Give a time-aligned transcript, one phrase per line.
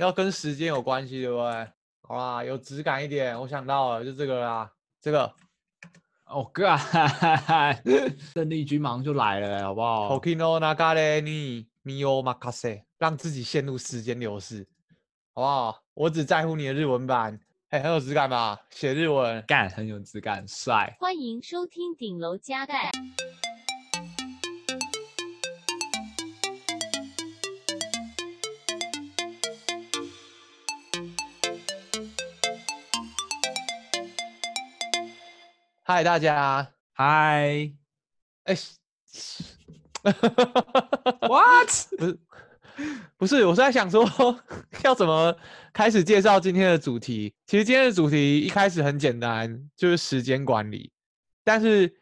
[0.00, 1.68] 要跟时间有关系，对不对？
[2.00, 3.38] 好啦，有质感一点。
[3.38, 5.30] 我想到了，就这个啦，这个。
[6.24, 6.64] 哦哥，
[8.32, 14.66] 邓丽 君马上就来了，好不好？Tokino nagare ni mi o makase，让自己陷入时间流逝，
[15.34, 15.82] 好不好？
[15.92, 17.38] 我只在乎你的日文版，
[17.70, 18.58] 哎，很有质感吧？
[18.70, 20.96] 写日文，干，很有质感，帅。
[21.00, 22.92] 欢迎收听顶楼加盖。
[35.92, 37.68] 嗨，大家，嗨，
[38.44, 38.56] 哎
[41.22, 41.68] ，What？
[41.98, 42.18] 不是，
[43.18, 44.08] 不是，我是在想说，
[44.84, 45.36] 要怎么
[45.72, 47.34] 开始介绍今天的主题？
[47.44, 50.92] 其实今天的主题一开始很简单，就是时间管理。
[51.42, 51.92] 但是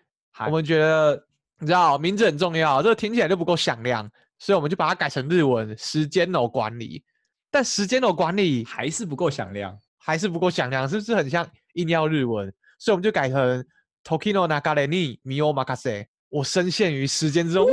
[0.45, 1.27] 我们觉得，
[1.59, 4.07] 你知道，名字很重要，这个听起来就不够响亮，
[4.38, 7.02] 所以我们就把它改成日文“时间的管理”。
[7.51, 12.52] 但时间的管理还是不够响亮，还是不够响亮，是不是很像硬要日文？
[12.79, 13.66] 所以我们就改成。
[14.04, 17.68] Tokino nagare ni mi o makase，我深陷于时间之中。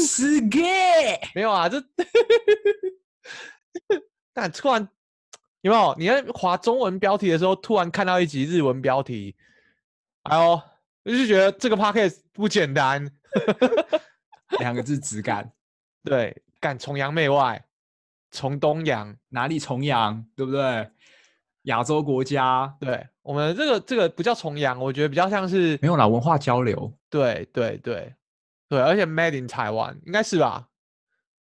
[0.00, 1.82] 是 gay，没有啊，这，
[4.32, 4.88] 但突然
[5.60, 5.94] 有没有？
[5.98, 9.36] 你在划中文标题的时候，突然看到一集日文标题，
[10.22, 10.60] 哎呦，
[11.04, 13.08] 我就觉得这个 podcast 不简单。
[14.58, 15.50] 两个字直感，
[16.04, 17.64] 对，敢崇洋媚外，
[18.30, 20.90] 崇东洋，哪里崇洋，对不对？
[21.62, 26.92] 亚洲国家，对我们这个这个不叫崇洋，我觉得比较像是没有啦，文化交流。
[27.08, 28.14] 对对对
[28.68, 30.68] 对，而且 Made in Taiwan 应该是吧？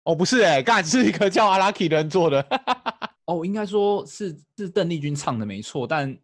[0.05, 2.47] 哦，不是哎、欸，刚才是一个叫阿拉 K 的人做的。
[3.27, 6.17] 哦，应该说是是邓丽君唱的没错，但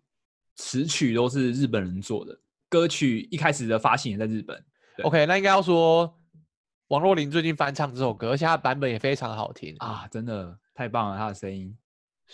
[0.57, 2.39] 词曲都是日本人做的。
[2.69, 4.65] 歌曲一开始的发行也在日本。
[5.03, 6.15] OK，那应该要说
[6.89, 11.77] 王若琳最近翻唱这首歌，而且她的版本也非常好听啊，真的太棒了，她的声音。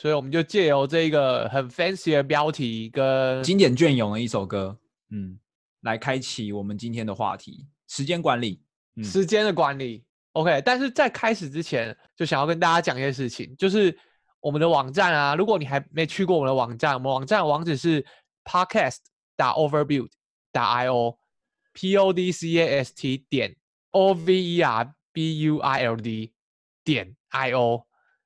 [0.00, 4.78] 所以我们就借由这个很 fancy 的标题跟经典隽永的一首歌，
[5.10, 5.36] 嗯，
[5.80, 8.62] 来开启我们今天的话题：时间管理。
[8.94, 10.62] 嗯、时间的管理，OK。
[10.64, 13.96] 但是在开始之前，就想要跟大家讲一些事情，就是
[14.38, 18.04] 我们的网站啊，如果你还没去过我们的网站，我们网站的网址是
[18.44, 18.98] podcast
[19.34, 20.10] 打 overbuild
[20.52, 23.56] 打 io，p o d c a s t 点
[23.90, 26.32] o v e r b u i l d
[26.84, 27.84] 点 i o，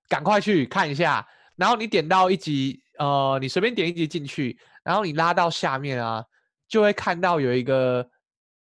[0.08, 1.26] 赶快去看一下。
[1.62, 6.20] 然后你点到一集，呃，你随便点一集进去，然后你拉到下面啊，
[6.66, 8.04] 就会看到有一个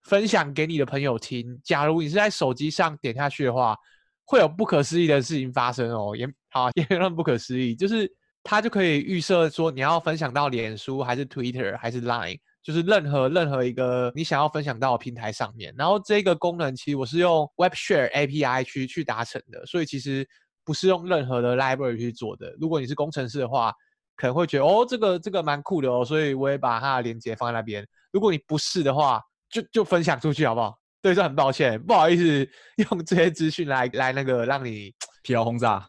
[0.03, 1.59] 分享给你的朋友听。
[1.61, 3.75] 假如你是在手机上点下去的话，
[4.23, 8.09] 会有不可思议的事情发生哦，也 好，也 很不可思议，就是
[8.43, 15.75] 它就可以预设说你要分享到脸书还是 Twitter 还是 Line，就是任何任何一个你想要分享到的平台上面。
[15.77, 20.25] 然后这个功能其实我是用 WebShare API 去去达成的，所以其实。
[20.65, 22.53] 不是用任何的 library 去做的。
[22.59, 23.71] 如果你是工程师的话，
[24.15, 27.87] 可能会觉得哦，这个这个蛮酷的哦，所以我也把它的链接放在那边。
[28.11, 30.77] 如果你不是的话，就就分享出去好不好？
[31.01, 32.49] 对，这很抱歉，不好意思，
[32.89, 35.87] 用这些资讯来来那个让你 疲劳轰炸。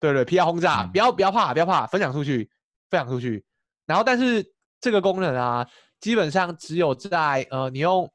[0.00, 2.48] 对对，疲劳轰炸，嗯、不要不要怕，不要怕，分享出去，
[2.90, 3.44] 分享出去。
[3.86, 4.44] 然后，但是
[4.80, 5.66] 这个功能啊，
[6.00, 8.10] 基本上只有在呃你用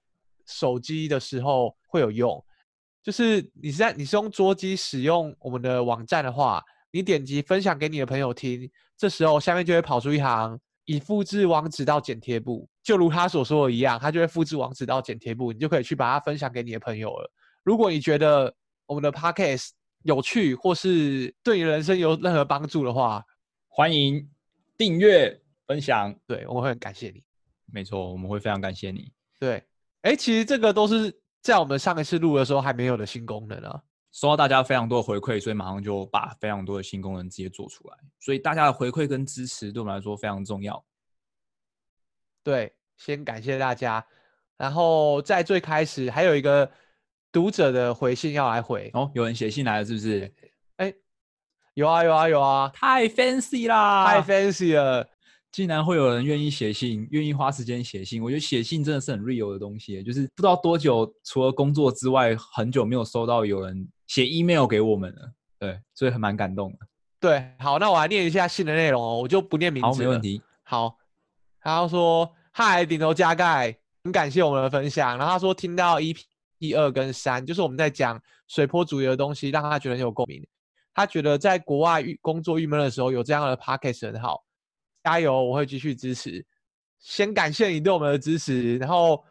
[0.47, 2.43] 手机的时候会有用。
[3.01, 17.31] 就是你是在你是用桌机使用我们的网站的话，你点击分享给你的朋友听，这时候下面就会跑出一行已复制网址到剪贴簿，就如他所说的一样，他就会复制网址到剪贴簿，你就可以去把它分享给你的朋友了。
[17.63, 18.53] 如果你觉得
[18.85, 19.69] 我们的 podcast
[20.03, 23.23] 有趣或是对你人生有任何帮助的话，
[23.69, 24.29] 欢迎
[24.77, 27.23] 订阅分享，对，我们会很感谢你。
[27.71, 29.11] 没错，我们会非常感谢你。
[29.39, 29.63] 对，
[30.01, 31.17] 哎，其实这个都是。
[31.41, 37.97] 在我们上一次录的时候还没有的新功能啊，收到大家非常多的回馈，所以马上就把非常多的新功能直接做出来。
[38.19, 40.83] 所以大家的回馈跟支持对我们来说非常重要。
[42.43, 44.05] 对，先感谢大家。
[44.57, 46.69] 然后在最开始还有一个
[47.31, 50.33] 读者的回信要来回哦，有人写信来了是不是？
[50.75, 50.93] 哎，
[51.75, 55.07] 有啊有啊有啊，太 fancy 啦，太 fancy 了。
[55.51, 60.03] 竟然会有人愿意写信，愿意花时间写信，我觉得写信真的是很 real 的东西。
[60.03, 65.31] 就是不知道多久，除了工作之外，很久没有收到有人写 email 给我们了。
[65.57, 66.77] 对，所以很蛮感动的。
[67.19, 69.87] 对，好，那我来念一下信的内容哦，我就不念名字。
[69.87, 70.41] 好，没问题。
[70.63, 70.95] 好，
[71.61, 76.21] 他说：“嗨，顶楼加盖，很感谢我们的分享。”然后他说听到 EP
[76.59, 80.45] 一二跟三，就是我们在讲水波主义的东西，让他觉得很有共鸣。
[80.93, 84.43] 他觉得在国外工作郁闷的时候，有这样的 podcast 很好。
[85.03, 85.43] 加油！
[85.43, 86.45] 我会继续支持。
[86.99, 89.23] 先感谢你对我们的支持，然后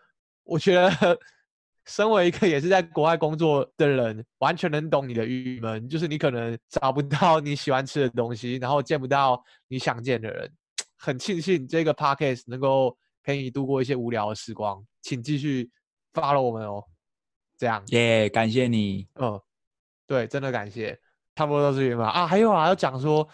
[0.45, 0.91] 我觉得
[1.87, 10.51] 身为一个也是在国外工作的人，完全能懂你的郁闷，就是你可能找不到你喜欢吃的东西，然后见不到你想见的人。
[10.97, 15.71] 很庆幸这个 podcast 能够陪你度过一些无聊的时光，请继续
[16.13, 16.83] follow 我们哦。
[17.57, 19.07] 这样，耶，yeah, 感谢你。
[19.17, 19.41] 嗯，
[20.07, 20.99] 对，真的感谢。
[21.35, 22.09] 差不多到这边吧。
[22.09, 23.29] 啊，还有啊，要讲说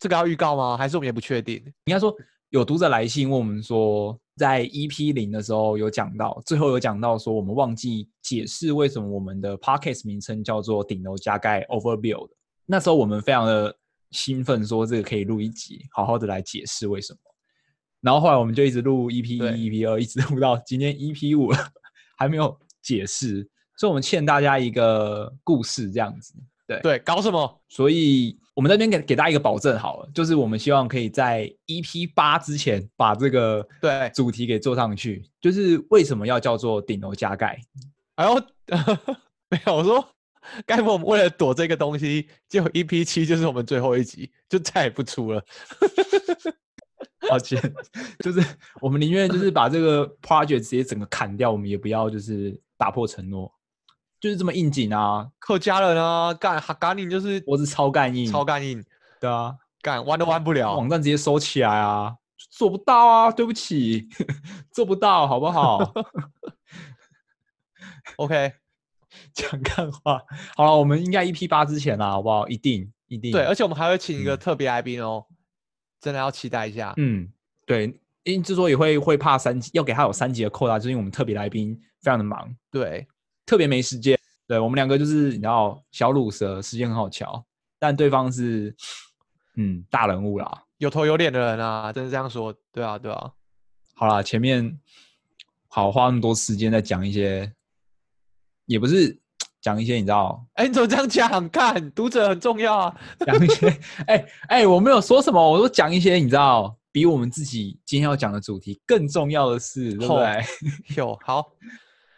[0.00, 0.76] 这个要预告吗？
[0.76, 1.62] 还是我们也不确定？
[1.84, 2.12] 应该说
[2.48, 12.30] 有读者来信问我们说，在 EP 零的时候有讲到，最后有讲到说我们忘记解释为什么我们的 podcast 名称叫做顶楼加盖 Overbuild。
[12.66, 13.76] 那时候我们非常的
[14.10, 17.18] 兴奋，说这个可以录一集，好好的来解释为什么。
[18.00, 21.58] 然后后来我们就一直录 EP 一、EP 二，一直录到今天 EP 五了，
[22.16, 26.32] 还没有解释，所以我们欠大家一个故事这样子。
[26.66, 27.60] 对对，搞什么？
[27.68, 35.24] 所以我们这边给给大家一个保证好了，就是我们希望可以在 EP 八之前把这个对主题给做上去。
[35.40, 37.58] 就是为什么要叫做顶楼加盖？
[38.16, 38.34] 哎呦，
[39.48, 40.06] 没有，我说，
[40.66, 45.42] 该不我们为了躲这个东西，结果 EP 七就是我们最后一集，就再也不出了。
[47.30, 47.58] 抱歉，
[48.18, 48.44] 就是
[48.82, 53.50] 我们宁愿就是把这个 project 直接整个砍掉，我们也不要就是打破承诺。
[54.20, 55.26] 就是这么应景啊！
[55.38, 58.84] 客家人啊，干哈干硬就是脖子超干硬，超干硬，
[59.18, 62.14] 对啊，干弯都弯不了，网站直接收起来啊，
[62.50, 64.06] 做不到啊，对不起，
[64.70, 65.78] 做不到，好不好？
[68.16, 68.52] OK，
[69.32, 70.22] 讲干话，
[70.54, 72.46] 好了，我们应该 EP 八之前啦，好不好？
[72.46, 75.36] 一定一定，对，而且我们还会请一个特别来宾哦，嗯、
[75.98, 76.92] 真的要期待一下。
[76.98, 77.26] 嗯，
[77.64, 77.86] 对，
[78.24, 83.08] 因为之所以会会怕三级，要给他有三级的扣打，就是因为我们特别来宾非常的忙，对。
[83.50, 84.16] 特别没时间，
[84.46, 87.44] 对，我们两个就是你知道小乳蛇，时间很好瞧，
[87.80, 88.72] 但对方是
[89.56, 93.32] 嗯大人物啦，有头有脸的人啊，真是这样说，对啊对啊。
[93.96, 94.78] 好啦，前面
[95.66, 97.52] 好花那么多时间在讲一些，
[98.66, 99.18] 也不是
[99.60, 101.48] 讲一些你知道，哎、欸，你怎么这样讲？
[101.48, 103.68] 看读者很重要啊，讲一些，
[104.06, 104.16] 哎
[104.46, 110.44] 哎、欸欸，我没有说什么，我都讲一些你知道，比我们自己今天要讲的主题更重要的事，对不对？
[110.96, 111.50] 有好。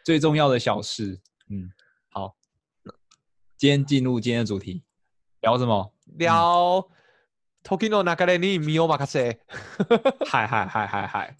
[0.04, 1.70] 最重要的小事，嗯，
[2.10, 2.34] 好，
[3.56, 4.82] 今天进入今天的主题，
[5.43, 5.94] 聊什么？
[6.16, 6.88] 聊
[7.62, 9.38] Tokino Nagareni mi o makase。
[10.26, 11.37] 嗨嗨嗨嗨嗨，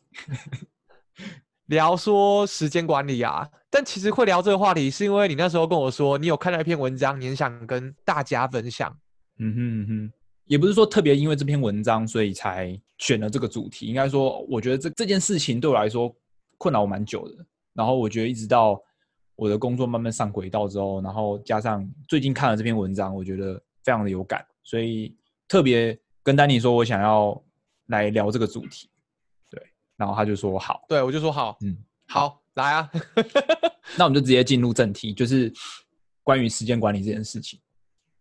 [1.67, 8.97] 聊说时间管理啊，但其实会聊这个话题，是因为你那时候跟我说，你有看到一篇文章，你很想跟大家分享。
[9.39, 10.13] 嗯哼嗯哼，
[10.45, 13.87] 也不是说特别因为这篇文章，所以才选了这个主题。
[13.87, 16.15] 应该说，我觉得这这件事情对我来说
[16.59, 17.45] 困扰我蛮久的。
[17.75, 18.81] 然后我觉得一直到
[19.35, 25.17] 我的工作慢慢上轨道之后，然后加上最近看了这篇文章，我觉得非常的有感，所以
[25.49, 27.43] 特别跟丹尼说，我想要
[27.87, 28.91] 来聊这个主题，
[29.51, 29.61] 对，
[29.97, 31.77] 然后他就说好，对，我就说好，嗯，
[32.07, 32.91] 好，好来啊，
[33.97, 35.51] 那我们就直接进入正题，就是
[36.23, 37.59] 关于时间管理这件事情。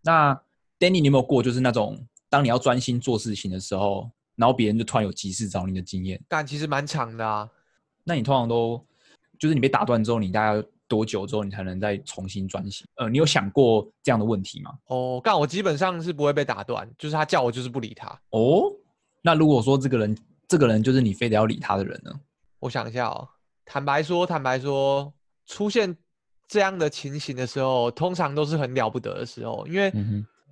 [0.01, 0.33] 那
[0.79, 6.19] Danny，你有没有过就是那种当你要专心做事情的时候，然后别人就突然有急事找你的经验？
[6.29, 7.49] 但其实蛮长的啊，
[8.05, 8.83] 那你通常都？
[9.41, 12.85] 就是你被打断之后，你大概多久之后你才能再重新专心？
[12.97, 14.71] 呃，你有想过这样的问题吗？
[14.85, 18.07] 哦，干，我基本上是不会被打断，就是他叫我就是不理他。
[18.29, 18.71] 哦，
[19.23, 20.15] 那如果说这个人，
[20.47, 22.11] 这个人就是你非得要理他的人呢？
[22.59, 23.27] 我想一下哦，
[23.65, 25.11] 坦白说，坦白说，
[25.47, 25.97] 出现
[26.47, 29.91] 这样的情形的时候，通常都是很了不得的时候，因为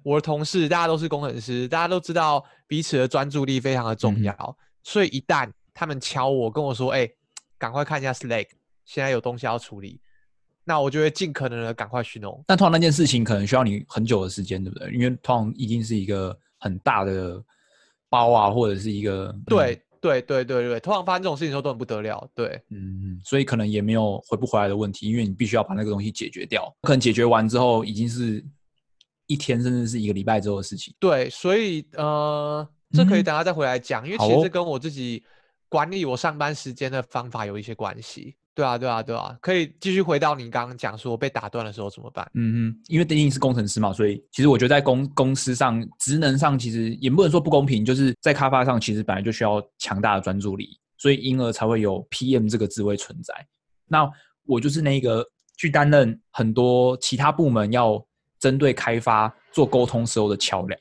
[0.02, 7.08] 我的同事大家都是工程师，大家都知道彼此的专注力非常的重要，嗯、所以一旦他们敲我跟我说，哎，
[7.60, 8.48] 赶快看一下 Slack。
[8.90, 10.02] 现在有东西要处理，
[10.64, 12.44] 那我就会尽可能的赶快去弄。
[12.48, 14.92] 但通常那件事情可能需要你很久的时间，对不对？
[14.92, 17.40] 因为通常一定是一个很大的
[18.10, 19.32] 包啊，或者是一个……
[19.46, 22.28] 对对对对对，通常发生这种事情的时候都很不得了。
[22.34, 26.76] 对，嗯，所以可能也没有回不回来的问题，因为你必须要把那个东西解决掉。
[26.82, 28.44] 可能解决完之后，已经是
[29.28, 30.92] 一天甚至是一个礼拜之后的事情。
[31.00, 35.24] 对，所以呃，这可以等下再回来讲，嗯、因为其实这跟我自己
[35.68, 38.36] 管理我上班时间的方法有一些关系。
[38.60, 42.30] 对啊，对啊，对啊，可以继续回到你刚刚讲说被打断的时候怎么办？
[42.34, 53.34] 嗯嗯，因为丁丁是工程师嘛，所以其实我觉得在公公司上职能上其实也不能说不公平，就是在开发上其实本来就需要强大的专注力，所以因而才会有 PM 这个职位存在。
[53.88, 54.06] 那
[54.46, 55.26] 我就是那个
[55.56, 58.06] 去担任很多其他部门要
[58.40, 60.78] 针对开发做沟通时候的桥梁。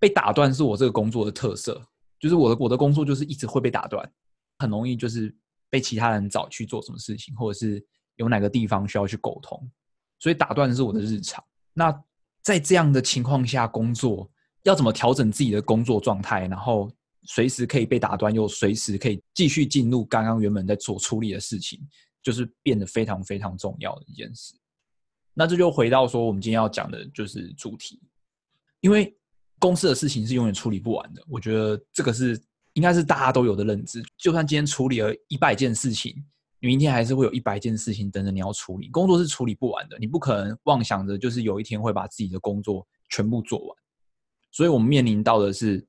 [0.00, 1.78] 被打断是我这个工作的特色，
[2.18, 4.10] 就是我的我的工作就是一直会被打断，
[4.60, 5.36] 很容易就是。
[5.70, 7.84] 被其他人找去做什么事情，或者是
[8.16, 9.70] 有哪个地方需要去沟通，
[10.18, 11.42] 所以打断的是我的日常。
[11.72, 11.92] 那
[12.42, 14.30] 在这样的情况下工作，
[14.62, 16.90] 要怎么调整自己的工作状态，然后
[17.24, 21.78] 随时可以被打断，又随时可以继续进入刚刚原本在做处理的事情，
[22.22, 24.54] 就是变得非常非常重要的一件事。
[25.34, 28.00] 那这就回到说，我们今天要讲的就是主题，
[28.80, 29.16] 因为
[29.58, 31.22] 公司的事情是永远处理不完的。
[31.28, 32.40] 我觉得这个是
[32.78, 34.00] 应该是大家都有的认知。
[34.16, 36.14] 就算今天处理了一百件事情，
[36.60, 38.88] 明天还是会有一百件事情等着你要处理。
[38.90, 43.76] 工作是处理不完的，你不可能妄想着就是有一天会把自己的工作全部做完。
[44.52, 45.84] 所以我们面临到的是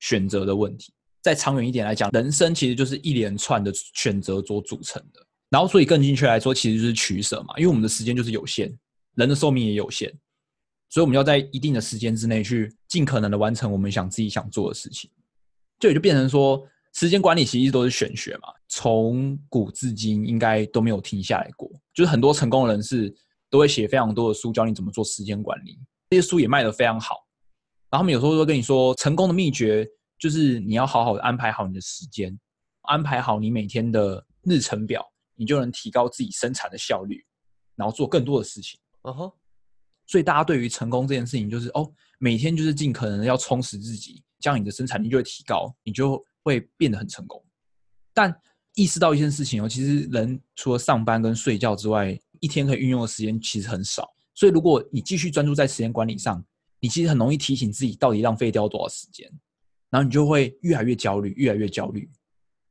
[0.00, 0.94] 选择的问题。
[1.20, 5.20] 再长远一点来讲，人生其实就是一连串的选择所组成的。
[5.50, 7.52] 然后，所以更精确来说，其实就是取舍嘛。
[7.58, 8.74] 因为我们的时间就是有限，
[9.16, 10.10] 人的寿命也有限，
[10.88, 15.10] 所以我们要在一定的时间之内去尽可能的完成我们想自己想做的事情。
[15.82, 18.54] 这也就变成说，时间管理其实都是玄学嘛。
[18.68, 21.68] 从古至今，应该都没有停下来过。
[21.92, 23.12] 就是很多成功的人士
[23.50, 25.76] 都会写非常多的书，教你怎么做时间管理。
[26.10, 27.16] 这些书也卖得非常好。
[27.90, 29.84] 然后他们有时候会跟你说，成功的秘诀。
[30.20, 32.38] 就是你要好好的安排好你的时间，
[32.82, 37.26] 安排好你每天的日程表，你就能提高自己生产的效率，
[37.74, 38.78] 然后做更多的事情。
[39.02, 39.32] 嗯哼。
[40.06, 47.42] 所以大家对于成功这件事情，就是哦，每天就是尽可能要充实自己，这样你的生产力就会提高，你就会变得很成功。
[48.12, 48.34] 但
[48.74, 54.12] 意识到一件事情哦，其实人除了上班跟睡觉之外，一天可以运用的时间其实很少。
[54.34, 56.44] 所以如果你继续专注在时间管理上，
[56.80, 59.30] 你其实很容易提醒自己到底浪费掉多少时间。
[59.88, 62.10] 然后你就会越来越焦虑，越来越焦虑，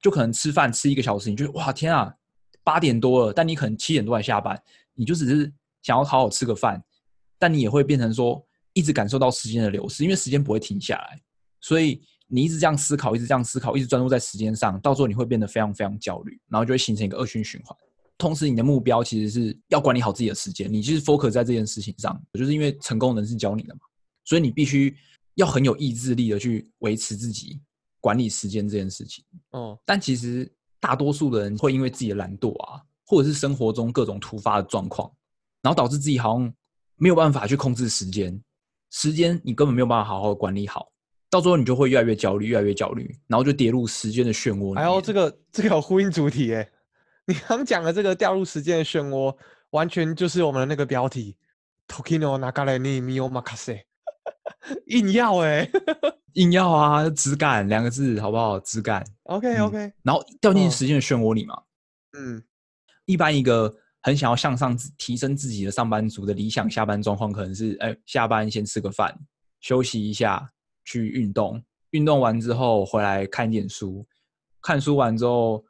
[0.02, 2.12] 就可能吃饭吃一个小时，你就哇天啊，
[2.64, 4.60] 八点多了，但你可能七点多才下班，
[4.96, 6.84] 你就只是想要好好吃个饭，
[7.38, 11.22] 但你也会变成说一直感受到时间的流逝，因为时间不会停下来，
[11.62, 17.78] 所以你一直这样思考，一直这样思考，一直专注在时间上，到时候你会变得非常非常焦虑，然后就会形成一个恶性循环。
[18.18, 23.82] 同时，你的目标其实是要管理好自己的时间，你就是 focus 在这件事情上，就是因为成功人士教你的嘛，
[24.26, 24.94] 所以你必须。
[25.36, 27.58] 要很有意志力的去维持自己
[28.02, 29.24] 管理时间这件事情。
[29.52, 35.10] 哦，但其实大多数的人会因为自己的懒惰啊，或者是生活中各种突发的状况，
[35.62, 36.54] 然后导致自己好像
[36.98, 38.40] 没有办法去控制时间。
[38.92, 40.92] 时间你根本没有办法好好管理好，
[41.32, 44.80] 到最后你就会越来越焦虑，越来越焦虑，然后就跌入时间的漩涡里。
[44.80, 46.70] 哎呦，这个这个有呼应主题哎，
[47.26, 49.36] 你刚讲的这个掉入时间的漩涡，
[49.72, 51.36] 完全就是我们的那个标题
[51.88, 53.82] ：Tokino Nagare ni mi o makase。
[54.88, 55.72] 硬要哎、欸，
[56.34, 57.10] 硬要啊！
[57.10, 58.60] 质感两个字好不好？
[58.60, 59.04] 质感。
[59.24, 59.94] OK OK、嗯。
[60.04, 61.60] 然后掉进时间的漩涡里嘛。
[62.16, 62.44] 嗯。
[63.06, 69.18] 一般一个很想要向上提升自己的上班族的理想下班状况，可能是哎、欸，下班先吃个饭，
[69.60, 70.48] 休息一下，
[70.86, 71.62] 去运动，
[71.92, 74.06] 运动完之后回来看点书，
[74.62, 75.64] 看书完之后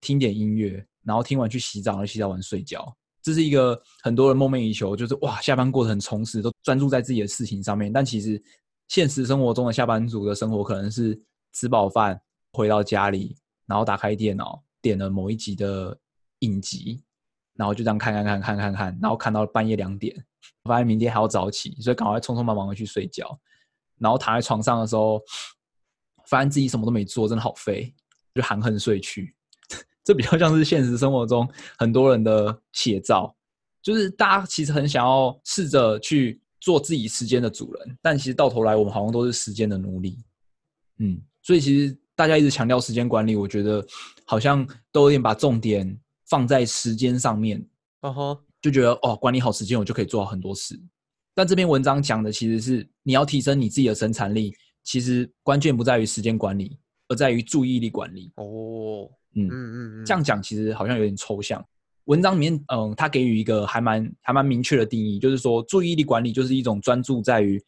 [0.00, 2.94] 听点音乐，然后听完去洗澡，然后洗澡完睡觉。
[3.22, 7.92] 这是一个很多人梦寐以求，就是哇，下班过得很充实，都专注在自己的事情上面。
[7.92, 8.42] 但其实
[8.88, 11.16] 现实生活中的下班族的生活，可能是
[11.52, 12.20] 吃饱饭
[12.52, 15.96] 回到家里，然后打开电脑，点了某一集的
[16.40, 17.00] 影集，
[17.54, 20.12] 然后就这样看看看看看看，然后看到半夜两点，
[20.64, 23.38] 发现明天还要早起，所以赶快匆匆忙忙的去睡觉。
[24.02, 25.22] 然后躺在床上的时候，
[26.26, 27.94] 发现自己什么都没做，真的好废，
[28.34, 29.34] 就含恨睡去。
[30.04, 33.34] 这比较像是现实生活中很多人的写照，
[33.80, 40.18] 就是大家其实很想要试着去做自己时间的主人，但其实到头来我们好像都是时间的奴隶。
[40.98, 43.84] 嗯，所以其实大家一直强调时间管理，我觉得
[44.24, 47.64] 好像都有点把重点放在时间上面。
[48.00, 50.80] 哦吼，就觉得哦，管理好时间，我就可以做好很多事。
[51.34, 58.32] 但这篇文章讲的其实是你要提升你自己的生产力，其实关键不在于时间管理，而在于注意力管理。
[58.36, 59.08] 哦。
[59.34, 61.64] 嗯嗯嗯，这样讲其实好像有点抽象。
[62.04, 67.58] 文章里面，嗯，他给予一个还蛮还蛮明确的定义，就是说注意力管理就是一种专注在于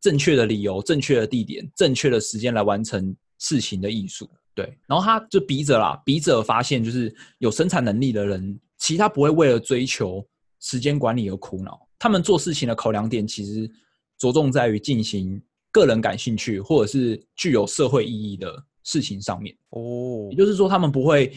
[0.00, 4.28] 正确的理由、正确的地点、正确的时间来完成事情的艺术。
[4.52, 10.26] 对，然后他就笔者啦，笔者发现就是有生产能力的人，其实他不会为了追求
[10.58, 13.70] 时间管理而苦恼，他们做事情的考量点其实
[14.18, 15.40] 着重在于进行
[15.70, 18.64] 个人感兴趣或者是具有社会意义的。
[18.84, 21.32] 事情上面哦，也就是说，他们不会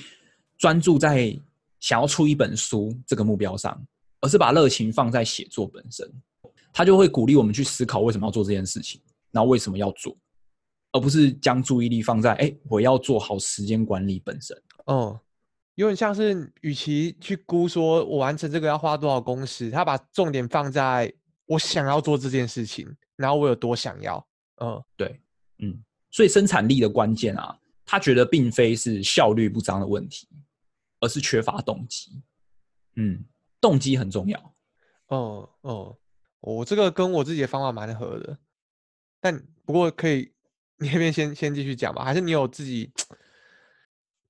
[0.58, 1.40] 专注在
[1.80, 3.80] 想要出一本书这个目标上，
[4.20, 6.12] 而是把热情放在写作本身。
[6.74, 10.18] 他就会鼓励我们去思考为什么要做这件事情，然后为什么要做，
[10.92, 14.60] 而不是将注意力放在哎，我要做好时间管理本身。
[14.88, 15.20] 哦，
[15.76, 21.14] 有点像是，与其去估说我完成这个要花多少工时，他把重点放在
[21.46, 24.26] 我想要做这件事情，然后我有多想要。
[24.62, 25.20] 嗯，对，
[25.60, 25.84] 嗯。
[26.12, 30.30] 所以生产力的关键啊，他觉得并非是效率不彰的问题，
[31.02, 32.24] 而是缺乏动机。
[32.96, 33.26] 嗯，
[33.60, 34.56] 动机很重要。
[35.08, 35.98] 哦哦，
[36.40, 38.38] 我这个跟我自己的方法蛮合的，
[39.20, 40.32] 但不过可以，
[40.78, 42.90] 你那边先先继续讲吧，还是你有自己？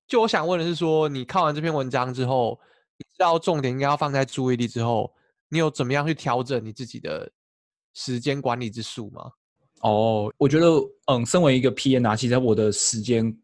[0.07, 2.59] 就我想问的是说，你看完这篇文章之后，
[2.97, 5.11] 你知道重点应该要放在注意力之后，
[5.49, 7.31] 你有怎么样去调整你自己的
[7.93, 9.31] 时间管理之术吗？
[9.81, 10.67] 哦，我觉得，
[11.07, 12.05] 嗯，身为一个 P.N.
[12.05, 13.35] 啊，其实我的时间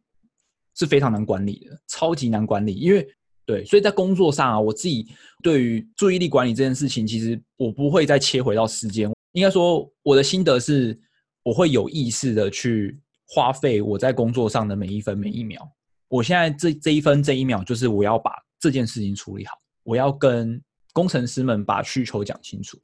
[0.75, 2.73] 是非常难管理的，超级难管理。
[2.73, 3.07] 因为，
[3.45, 5.07] 对，所以在工作上啊，我自己
[5.43, 9.11] 对于注意力管理这件事情，其实我不会再切回到时间。
[9.33, 10.99] 应该说，我的心得是，
[11.43, 15.69] 我会有意识的去花费我在工作上的每一分每一秒。
[16.11, 22.77] 我现在这这一分这一秒，就是我要把这件事情处理好，我要跟工程师们把需求讲清楚。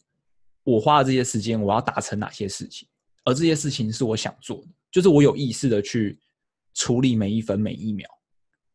[0.64, 2.88] 我花的这些时间，我要达成哪些事情？
[3.26, 6.18] 而这些事情是我想做的，就是我有意识的去
[6.74, 8.08] 处理每一分每一秒，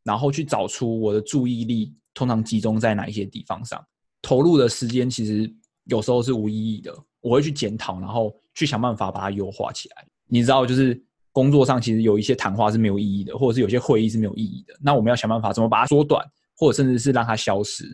[0.03, 3.83] 然后去找出我的注意力通常集中在哪一些地方上。
[4.21, 5.51] 投入的时间其实
[5.85, 10.07] 有时候是无意义的，我会去检讨，然后去想办法把它优化起来。
[10.27, 11.03] 你知道，就是
[11.33, 14.75] 工作上其实有一些谈话是没有意义的，或者是有些会议是没有意义的。
[14.81, 16.25] 那我们要想办法怎么把它缩短，
[16.57, 17.85] 或者甚至是让它消失。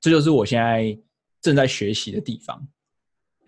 [0.00, 0.96] 这就是我现在
[1.42, 2.56] 正在学习的地方。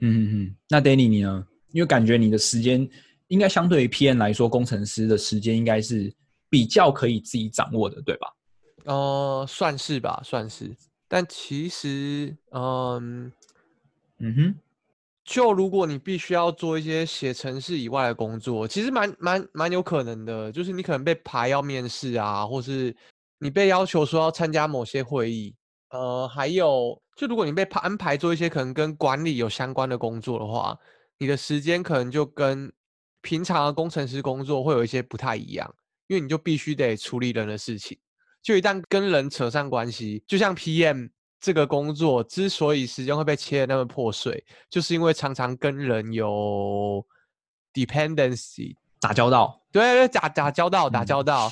[0.01, 1.47] 嗯嗯嗯，那 Danny 你呢？
[1.73, 2.89] 因为感觉你的时间
[3.29, 6.13] 应该相对于 PM 来说，工程师的时间应该是
[6.49, 8.29] 比较可以自己掌握的，对吧？
[8.85, 10.75] 呃，算是吧，算是。
[11.07, 13.31] 但其实，嗯，
[14.19, 14.55] 嗯哼，
[15.29, 22.97] 就如果你必须要做一些写程式以外的工作，其实蛮蛮蛮有可能的，就是你可能被排要面试啊，或是
[23.39, 25.55] 你被要求说要参加某些会议，
[25.91, 30.75] 呃，还有，就如果你被安排做一些可能跟管理有相关的工作的话。
[31.21, 32.73] 你的时间可能就跟
[33.23, 35.69] 平常的工程师工作会有一些不太一样，
[36.07, 37.99] 因为你就必须得处理人的事情。
[38.41, 47.05] 就一旦跟人扯上关系，就像 PM 这个工作之所以时间会被切的那么破碎，就是因为常常跟人有
[47.73, 49.61] dependency 打交道。
[49.71, 51.51] 对对，打打交道，打交道，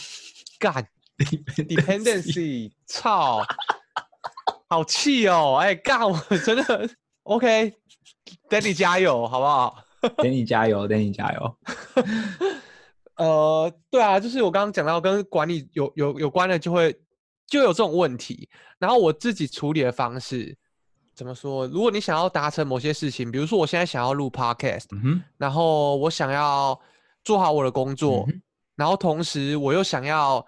[0.59, 0.73] 干、
[1.19, 1.25] 嗯、
[1.67, 3.43] dependency，操，
[4.69, 5.59] 好气哦！
[5.61, 6.91] 哎，干，我真的
[7.25, 7.75] OK。
[8.49, 11.57] Danny 加油，好不好？Danny 加油，Danny 加油。
[13.17, 16.99] 呃，对啊，就是我刚刚讲到跟管理有有有关的，就会
[17.47, 18.49] 就有这种问题。
[18.79, 20.57] 然后我自己处理的方式
[21.15, 21.67] 怎么说？
[21.69, 26.79] 如果你想要达成某些事情，比如说我现在想要录 Podcast，嗯哼，然后我想要
[27.25, 28.43] 做好我的工作，嗯，
[28.75, 30.45] 然后同时我又想要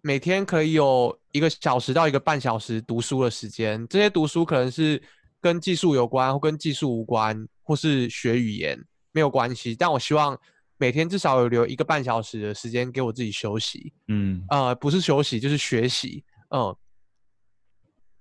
[0.00, 5.02] 每天可以有一个小时到一个半小时读书的时间，这些读书可能是。
[5.40, 8.76] 跟技术有关，或跟技术无关，或是学语言
[9.12, 9.72] 没有关系。
[9.72, 10.36] 但我希望
[10.78, 13.92] 每天至少有留一个半小时的时间给我自己休息。
[14.08, 16.24] 嗯，呃，不是休息就是学习。
[16.50, 16.74] 嗯，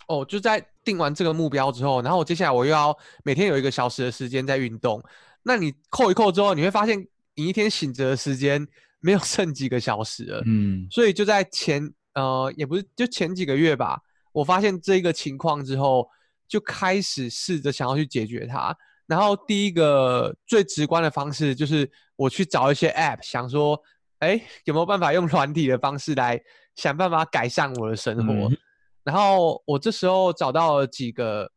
[0.07, 5.01] 哦，就在定完这个目标之后，然后我接下来我又要每天有一个小时的时间在运动。
[5.43, 8.67] 那你扣一扣之后，你会发现你一天醒着的时间
[9.01, 10.43] 没有剩几个小时了。
[10.45, 13.99] 嗯，所以就在前呃，也不是就前几个月吧，
[14.33, 16.07] 我发现这个情况之后。
[16.49, 18.73] 就开始试着想要去解决它，
[19.05, 23.77] 然后第一个最直观的方式就是我去找一些 App，想说，
[24.19, 26.41] 哎，有没有办法用软体的方式来
[26.77, 28.33] 想办法改善我的生活？
[28.49, 28.57] 嗯、
[29.03, 31.51] 然后我这时候找到了几个，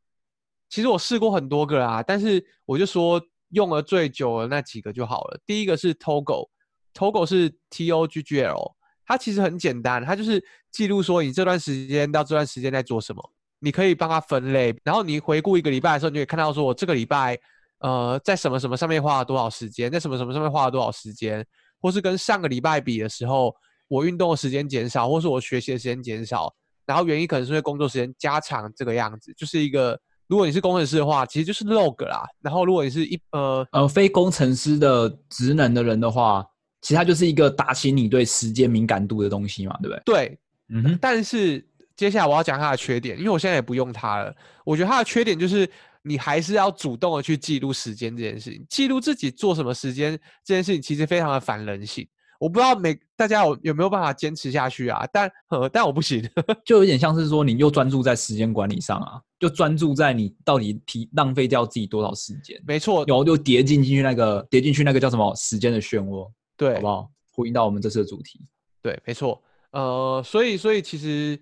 [0.68, 5.40] 其实我试过很多个啊，但是我就说用了最久的那几个就好了。
[5.46, 8.74] 第一个是 Toggl，Toggl 是 T O G G L，
[9.06, 13.22] 它其实很简单，它就是记录说你这段时间到这段时间在做什么。
[13.62, 17.38] 你可以帮它分类，然后你回顾一个礼拜的时候，你就可以看到说，我这个礼拜，
[17.80, 21.46] 呃，在什么什么上面花了多少时间，在什么什么上面花了多少时间，
[21.78, 23.54] 或是跟上个礼拜比的时候，
[23.90, 26.54] 我运动的时间减少，或是我学习的时间减少，
[26.86, 32.24] 然后原因可能是因为工作时间加长，这个样子，就是一个，如果你是工程师的话，其实就是 log 啦。
[32.40, 36.46] 然后如果你是一呃呃非工程师的职能的人的话，
[36.80, 40.02] 其实它就是一个打醒你对时间敏感度的东西嘛，对不对？
[40.04, 41.66] 对，嗯哼，但是。
[41.96, 44.34] 接下来我要讲它的缺点，因为我现在也不用它了。
[44.64, 52.08] 我觉得它的缺点就是你还是要主动的去记录时间这件事情，记录自己做什么时间这件事情，其实非常的反人性。
[52.40, 55.06] 我不知道每大家有有没有办法坚持下去啊？
[55.12, 56.28] 但呃，但我不行，
[56.64, 62.60] 就有点像是说你又专注在时间管理上啊，就专注在你到底提浪费掉自己多少时间。
[62.66, 67.10] 没错，然后就跌进进去那个跌进去那个叫什么时间的漩涡，对，好不好？
[67.30, 68.40] 呼应到我们这次的主题。
[68.82, 69.40] 对，没错。
[69.70, 71.38] 呃，所以所以其实。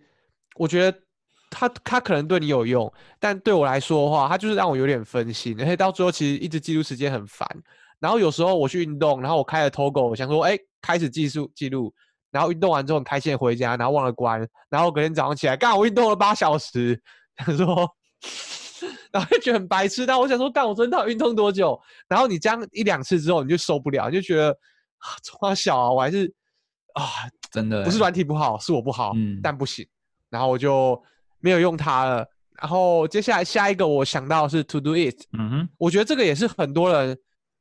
[0.57, 0.99] 我觉得
[1.51, 7.49] 他他可能对你有用，但对我来说的话，他就是让我有点分心，而且到最后其实一直记录时间很烦。
[8.01, 11.93] 然后有时候我去运动，然后我开了 Toggl，我想说，哎，开始记录记录，
[12.31, 17.01] 然后运动完之后很开心回家，然后忘了关，然后隔天早上起来，干我运动了八小时，
[17.45, 17.89] 想说，
[19.11, 20.07] 然后就觉得很白痴。
[20.07, 21.81] 但我想说，干我昨天到底运动多久？
[22.09, 24.51] 然后你这样一两次之后，你就受不了，你就觉得
[24.99, 26.33] 啊，从小啊，我还是
[26.95, 27.03] 啊，
[27.51, 29.87] 真的不是软体不好，是我不好，嗯，但不行。
[30.31, 31.03] 然后我就
[31.41, 32.27] 没有用它了。
[32.61, 37.17] 然后接下来下一个我想到是 Todoist，嗯哼，我觉得这个也是很多人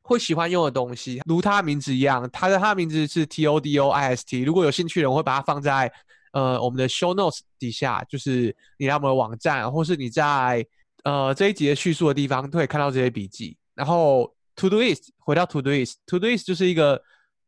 [0.08, 4.42] 会喜欢用的东西，如它的名字一样，它的它的名字是 T O D O I S T。
[4.42, 5.92] 如果有兴趣的，我会把它放在
[6.32, 10.66] 呃我们的 Show Notes 底下，就是你来我们的网站，或是你在
[11.04, 13.58] 呃这一集的叙述的地方都可以看到这些笔记。
[13.76, 17.02] 然后 to do list 回到 to do list，to do list 就是一个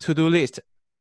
[0.05, 0.59] To Do List，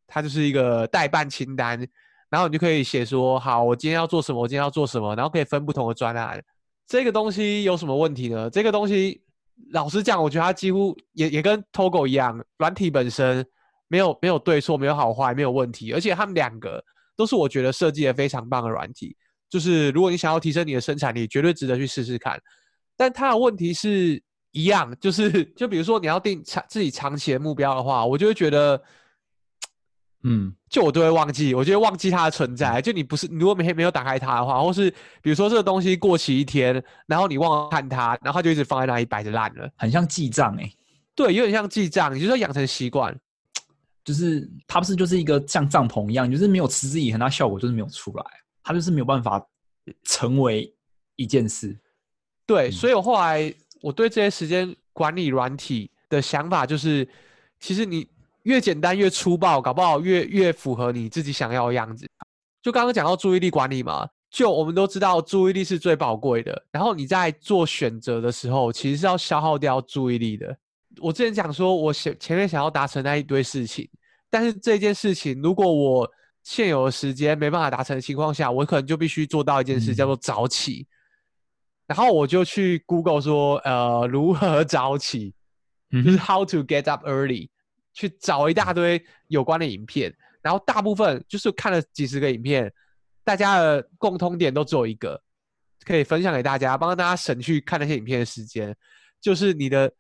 [0.09, 1.87] 它就是一个待办清单。
[2.31, 6.43] 然后你就可以写说，好，我今天要做什么，我今天要做什么，然后可以分不同的专案。
[6.85, 8.51] 这个东西有什么问题呢？
[8.51, 9.23] 这个东西，
[9.71, 13.47] 老实讲，我觉得它几乎也也跟 Togo 一样，软体本身
[13.89, 15.93] 没有没有对错，没有好坏，没有问题。
[15.93, 16.83] 而且它们两个
[17.17, 19.17] 都是我觉得设计的非常棒的软体。
[19.51, 22.41] 就是如果你想要提升你的生产力，绝对值得去试试看。
[22.97, 28.83] 但它的问题是一样，就是 就比如说你要定长自己长期的目标的话，我就会觉得。
[30.25, 32.83] 嗯，就我都会忘记，我就会忘记它的存在。
[32.83, 34.91] 就你不是，你如果每天没有打开它的话，或是
[35.23, 40.73] 比如说这个东西过期一天，然后你忘了看它，然后它就一直放在那里摆着烂了，很像记账哎、欸。
[41.15, 43.17] 对，有点像记账，你就是要养成习惯。
[44.05, 48.25] 就是它不是就是一个像帐篷一样，就是没有持之以恒，它效果就是没有出来，
[48.65, 49.41] 它就是没有办法
[50.03, 50.75] 成为
[51.15, 51.79] 一件事。
[52.45, 57.09] 对，嗯、所以我后来我对这些时间管理软体的想法就是，
[57.61, 58.09] 其实你。
[58.49, 62.09] 越简单越粗暴，搞不好越越符合你自己想要的样子。
[62.63, 66.65] 就刚刚讲到注意力管理嘛，就我们都知道注意力是最宝贵的。
[66.73, 70.57] 然后你在做选择的时候，其实是要消耗掉注意力的。
[70.99, 73.87] 我之前讲说，我前前面想要达成那一堆事情，
[74.31, 76.11] 但是这件事情如果我
[76.43, 80.87] 现有的时间没办法达成的情况下，我可能就必须做到一件事，叫做早起。
[81.87, 85.35] 然后我就去 Google 说，呃，如何早起，
[85.91, 87.51] 就是 How to get up early。
[87.99, 92.73] 去找一大堆有关的影片，然后大部分就是看了几十个影片，
[93.25, 95.21] 大家的共通点都只有一个，
[95.85, 98.73] 可以分享给大家，帮大家省去看那些影片的时间，
[99.21, 99.93] 就是你的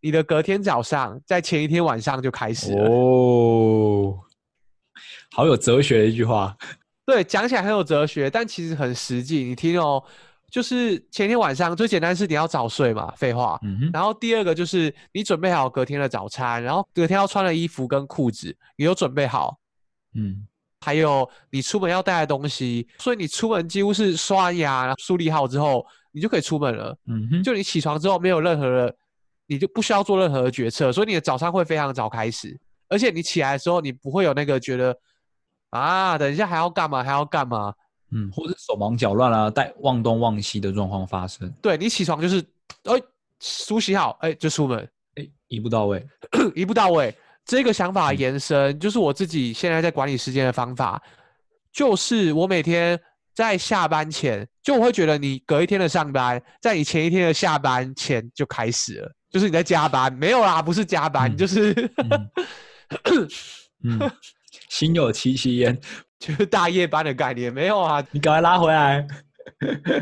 [0.00, 2.90] 你的隔天早上在前一天晚上就开始了。
[2.90, 4.18] 哦，
[5.30, 6.56] 好有哲学的一句话。
[7.06, 9.44] 对，讲起来很有哲学，但其实很实际。
[9.44, 10.02] 你听哦。
[10.54, 13.58] 就是前天晚上最简单是你要早睡嘛，废话。
[13.64, 13.90] 嗯。
[13.92, 19.58] 然后第二个就是你准备好隔天的早餐，然后隔天要穿的衣服跟裤子你都准备好。
[20.14, 20.46] 嗯。
[20.80, 26.96] 还有你出门要带的东西，所以你出门几乎是刷完牙、梳理好之后，你就可以出门了。
[27.06, 27.42] 嗯哼。
[27.42, 28.96] 就你起床之后没有任何的，
[29.48, 32.56] 你就不需要做任何的决策，所以你的早餐会非常早开始，
[32.88, 34.96] 而且你起来的时候你不会有那个觉得
[35.70, 37.74] 啊，等一下还要干嘛还要干嘛。
[38.14, 41.52] 嗯，或者手忙脚乱啊，带忘东忘西的状况发生。
[41.60, 42.40] 对，你起床就是，
[42.84, 42.94] 哎，
[43.40, 46.06] 梳洗好，哎，就出门，哎，一步到位，
[46.54, 47.14] 一步到位。
[47.44, 51.02] 这个想法延伸，嗯，就是我自己现在在管理时间的方法，
[51.72, 52.98] 就是我每天
[53.34, 62.30] 在下班前，就我会觉得你隔一天的上班，在你前一天的下班前就开始了，就是你在加班，没有啦，不是加班，嗯，就是，嗯，
[63.82, 64.10] 嗯，
[64.70, 65.78] 心有戚戚焉。
[66.24, 69.06] 就是大夜班的概念没有啊，你赶快拉回来。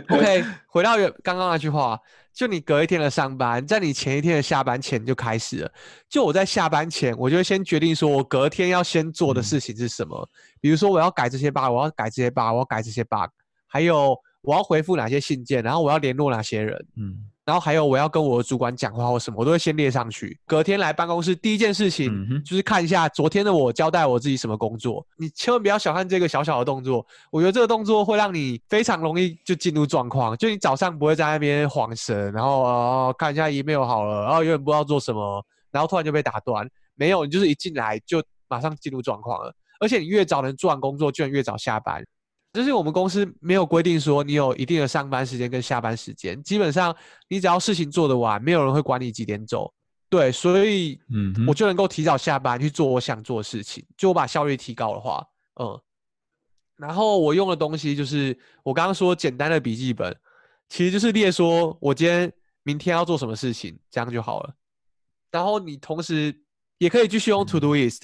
[0.08, 1.98] OK，回到原刚刚那句话，
[2.32, 5.72] 就你隔一天的上班，在你前一天的下班前就开始了。
[6.08, 10.16] 就我在下班前，我就会先决定说我隔天要先做的事情是什么。
[10.16, 10.28] 嗯、
[10.61, 13.28] 比如说我要改这些 bug，我要改这些 bug，我要改这些 bug，
[13.66, 16.87] 还有我要回复哪些信件，然后我要联络哪些人。
[16.96, 17.32] 嗯。
[17.44, 20.38] 然后还有我要跟我的主管讲话或什么，我都会先列上去。
[20.46, 25.05] 隔天来办公室第一件事情就是看一下昨天的我交代我自己什么工作。
[25.16, 30.37] 你千万不要小看这个小小的动作，我觉得这个动作会让你非常容易就进入状况。
[30.37, 36.68] 就你早上不会在那边晃神，然后哦看一下 email 好了，然后永远不知道做什么，然后突然就被打断。
[36.94, 39.52] 没有，你就是一进来就马上进入状况了。
[39.81, 42.05] 而且你越早能做完工作，就能越早下班。
[42.52, 46.94] 就是我们公司没有规定说你有一定的上班时间跟下班时间，基本上
[47.28, 49.72] 你只要事情做得完，没有人会管你几点走。
[50.10, 53.82] 对，所以嗯，我就能够提早下班去做我想做的事情。
[53.96, 55.26] 就我把效率提高的话，
[55.58, 55.80] 嗯，
[56.76, 60.14] 然后我用的东西就是我刚刚说简单的笔记本，
[60.68, 62.30] 其实就是列说我今天、
[62.62, 64.54] 明天要做什么事情，这样就好了。
[65.30, 66.38] 然后你同时
[66.76, 68.02] 也可以继续用 Todoist。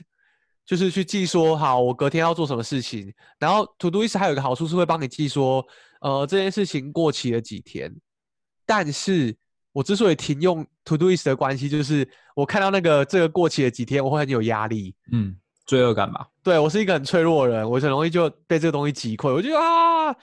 [0.68, 3.10] 就是去记说好，我隔天要做什么事情。
[3.38, 5.66] 然后 Todoist 还有一个好处是会帮你记说，
[6.02, 7.90] 呃，这件事情过期了几天。
[8.66, 9.34] 但是
[9.72, 14.94] 我之所以停用 Todoist 的关系，就是我看到那个这个过期了几天，我会很有压力。
[15.10, 16.28] 嗯，罪恶感吧？
[16.42, 19.32] 对，我是一个很脆弱的人，我很容易就被这个东西击溃。
[19.32, 20.14] 我就啊，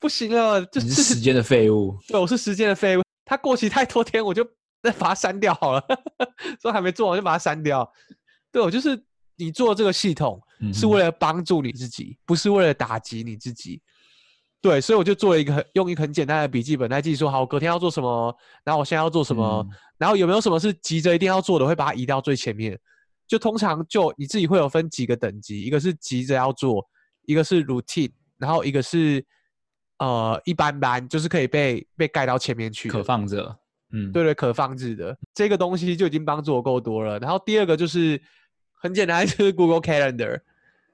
[0.00, 1.94] 不行了，就是时间的废物。
[2.08, 3.02] 对，我是时间的废物。
[3.26, 4.42] 它过期太多天，我就
[4.82, 5.84] 再 把它删掉好了。
[6.62, 7.92] 说还没做完就把它删掉。
[8.50, 9.04] 对，我就是。
[9.38, 10.38] 你做这个系统
[10.74, 13.80] 是为了帮助你自己，嗯、不是为了打击你自己。
[14.60, 22.78] 对，所以我就做了一个很用一个很简单的笔记本来记说，好，我隔天要做什么，然后我现在要做什么，嗯、然后有没有什么是急着一定要做的，会把它移到最前面。
[23.28, 26.84] 就通常就你自己会有分几个等级，一个是急着要做，
[27.26, 29.24] 一个是 routine，然后一个是
[29.98, 33.56] 呃一般般，就是可以被被盖到前面去，可放着。
[33.92, 37.18] 嗯，对对，可放置的这个东西就已经帮助我够多了。
[37.20, 38.20] 然后第二个就是
[38.80, 40.40] 很简单，就是 Google Calendar。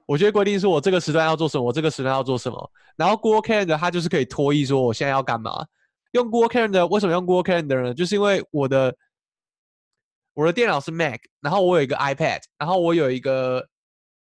[0.05, 2.71] 我觉得规定说我这个时段要做什么，我这个时段要做什么。
[2.95, 5.65] 然后 Google Calendar 它就是可以脱衣说我现在要干嘛。
[6.11, 7.93] 用 Google Calendar 为什么用 Google Calendar 呢？
[7.93, 8.95] 就是因为我的
[10.33, 13.67] 我的电脑是 Mac，然后我有一个 iPad，然后我有一个，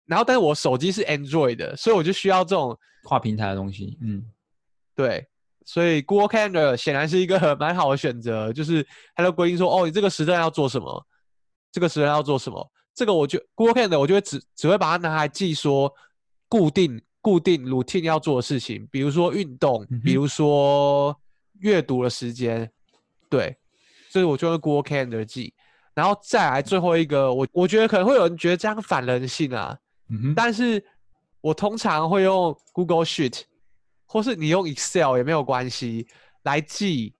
[0.06, 3.98] 然后但是我手机是 Android 的，所以我就需要这种跨平台的东西。
[4.00, 4.24] 嗯，
[4.94, 5.26] 对，
[5.64, 11.06] 所以 Google Calendar 显然是一个蛮好的选择，就是它就规定说，哦，你这个时段要做什么，
[11.72, 12.72] 这个时段要做什么。
[12.94, 15.92] 这个我就 Google Calendar，我就会只只会把它拿来记说
[16.48, 21.18] 固定固定 routine 要做的事情，比如说运动，嗯、比如说
[21.60, 22.70] 阅读的时间，
[23.30, 23.56] 对，
[24.10, 25.54] 所以我就用 Google Calendar 记，
[25.94, 29.78] 然后再来最后一个，我我觉得可能会有人觉得这样反人性啊，
[30.08, 30.84] 嗯、但是
[31.40, 33.42] 我通常会用 Google Sheet，
[34.04, 36.06] 或是你用 Excel 也没有关系
[36.42, 37.14] 来记。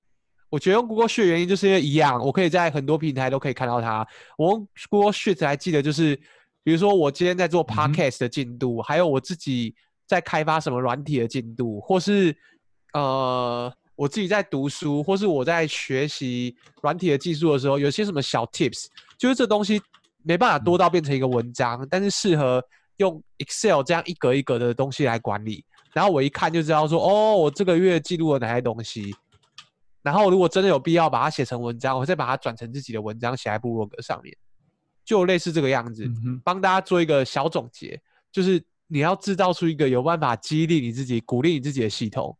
[0.52, 4.06] 我觉得用 Google Sheet 的原因就是因为一样，我可以在很多平台都可以看到它。
[4.36, 6.14] 我用 Google Sheet 来记得就是，
[6.62, 9.74] 比如说我今天在做 Podcast 的进度，嗯、还有我自己
[10.06, 12.36] 在开发什么软体的进度，或是
[12.92, 18.88] 呃我自己在读书，或是我在学习软体的技术的时候，有些什么小 Tips，
[19.18, 19.80] 就是这东西
[20.22, 22.62] 没办法多到变成一个文章，嗯、但是适合
[22.98, 25.64] 用 Excel 这样一格一格的东西来管理。
[25.94, 29.14] 然后我一看就知道说，哦，我这个月记录了哪些东西。
[30.02, 34.36] 然后，如果真的有必要把它写成文章，我再把它转成自己的文章写在部落格上面，
[35.04, 38.00] 就类似这个样子，嗯、帮大家做一个小总结，
[38.32, 42.36] 就是你要制造出一个有办法激励你自己、鼓励你自己的系统，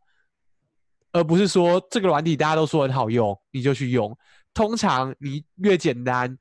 [1.13, 4.13] 而不是说这个软体大家都说很好用，你就去用。
[4.53, 6.37] 通常你越简单，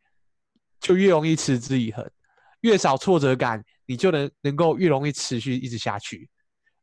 [0.80, 2.04] 就越容易持之以恒；
[2.62, 6.28] 越少挫折感，你就能能够越容易持续一直下去。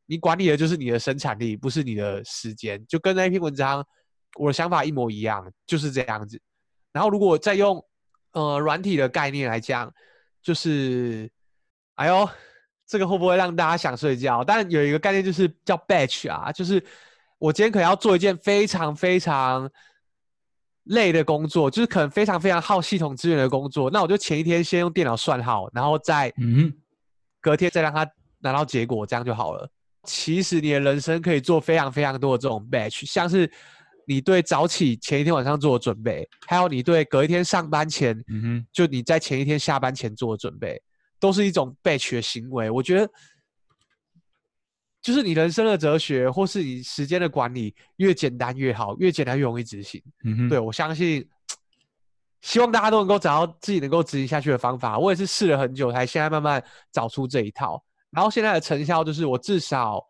[0.05, 2.81] 你管理的就是你的生产力，不是你的时间。
[2.87, 3.85] 就跟那篇文章。
[4.37, 6.39] 我的想法一模一样，就是这样子。
[6.91, 7.83] 然后，如果再用
[8.31, 9.93] 呃软体的概念来讲，
[10.41, 11.29] 就是，
[11.95, 12.27] 哎呦，
[12.87, 14.43] 这个会不会让大家想睡觉？
[14.43, 16.83] 但有一个概念就是叫 batch 啊，就是
[17.37, 19.69] 我今天可能要做一件非常非常
[20.85, 23.91] 累的工作，就是可能非常非常耗系统资源的工作。
[23.91, 26.73] 那我就前一天先用电脑算好，然后再嗯，
[27.39, 29.69] 隔天再让它拿到结果，这样就好了。
[30.05, 33.51] 其实你的人生可以做非常非常多的这种 batch，像是。
[34.09, 40.81] 你对早起前一天晚上做的准备，还有你对隔一天上班前，嗯哼，就你在前一天下班前做的准备，
[41.19, 42.71] 都是一种 batch 的行为。
[42.71, 43.11] 我觉得，
[44.99, 50.01] 就是你人生的哲学，或是你时间的管理，越简单越好，越简单越容易执行。
[50.25, 51.23] 嗯哼，对，我相信，
[52.41, 54.97] 希望大家都能够找到自己能够执行下去的方法。
[54.97, 57.79] 我也是试了很久，才现在慢慢找出这一套。
[58.09, 60.03] 然后现在的成效就是，我至少。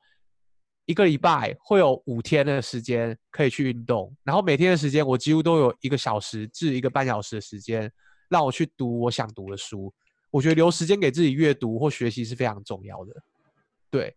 [0.90, 7.92] 一个礼拜会有五天的时间可以去运动，然后每天的时间我几乎都有一个小时至一个半小时的时间
[8.28, 9.94] 让我去读我想读的书。
[10.32, 13.14] 我觉得留时间给自己阅读或学习是非常重要的。
[13.92, 14.16] 对，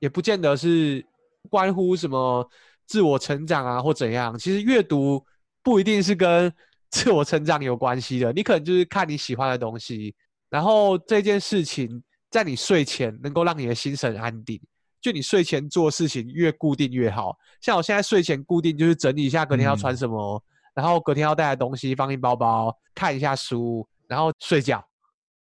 [0.00, 1.06] 也不见得是
[1.48, 2.44] 关乎什么
[2.88, 4.36] 自我成长啊或怎样。
[4.36, 5.24] 其实阅读
[5.62, 6.52] 不一定是跟
[6.90, 10.12] 自我成长有关系的，你可能就是看你喜欢的东西，
[10.48, 14.60] 然后这件事情在你睡前能够让你的心神安定。
[15.00, 20.42] 就你睡前做事情越固定越好，像我现在睡前固定就是整理一下隔天要穿什么，嗯、
[20.74, 24.86] 然后隔天要带的东西放进包包，看一下书，然后睡觉。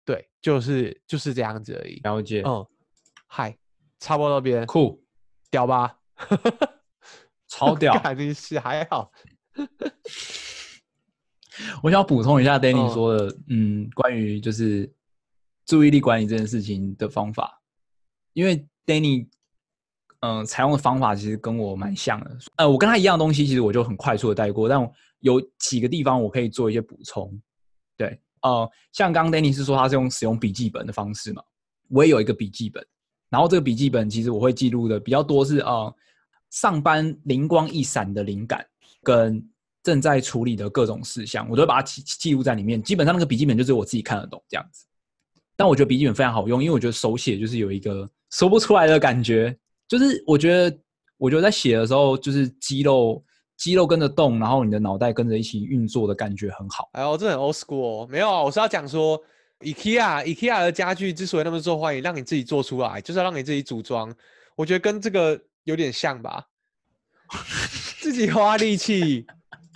[0.05, 1.99] 对，就是就是这样子而已。
[2.03, 2.43] 了解。
[2.45, 2.63] 嗯，
[3.25, 3.57] 嗨，
[3.99, 4.63] 差不多那边。
[4.67, 5.03] 酷，
[5.49, 5.97] 屌吧？
[7.47, 7.97] 超屌。
[7.99, 9.11] 肯定是还好。
[11.81, 14.93] 我想补充一下 Danny 说的，嗯，嗯，关于就是
[15.65, 17.59] 注意力管理这件事情的方法，
[18.33, 19.27] 因为 Danny。
[20.21, 22.37] 嗯，采用的方法其实跟我蛮像的。
[22.55, 24.67] 呃，我跟他一样的东西，其实我就很快速的带过。
[24.67, 24.79] 但
[25.19, 27.31] 有几个地方我可以做一些补充。
[27.95, 31.43] 对，呃，像刚 Danny 是说他是用使用笔记本的方式嘛，
[31.89, 32.83] 我也有一个笔记本。
[33.29, 35.95] 然后这个笔记本其实我会记录的比较多是呃
[36.49, 38.65] 上班灵光一闪的灵感
[39.03, 39.45] 跟
[39.83, 42.81] 正在处理的各种事项，我都会把它记记录在里面。
[42.81, 44.85] 基本上那个笔记本就是我自己看得懂这样子。
[45.55, 49.55] 但我觉得笔记本非常好用，因为我觉得手写就是有一个说不出来的感觉。
[49.87, 50.77] 就是我觉得，
[51.17, 53.23] 我觉得在写的时候，就是肌肉
[53.57, 56.89] 肌肉跟着动，然后你的脑袋跟着一起运作的感觉很好。
[56.93, 58.07] 哎呦，这很 old school。
[58.07, 59.19] 没有啊，我是要讲说
[59.61, 64.13] ，IKEA IKEA 的家具之所以那么受欢迎，让你自己做出来，就是要让你自己组装。
[64.55, 66.43] 我觉得跟这个有点像吧？
[67.99, 69.25] 自己花力气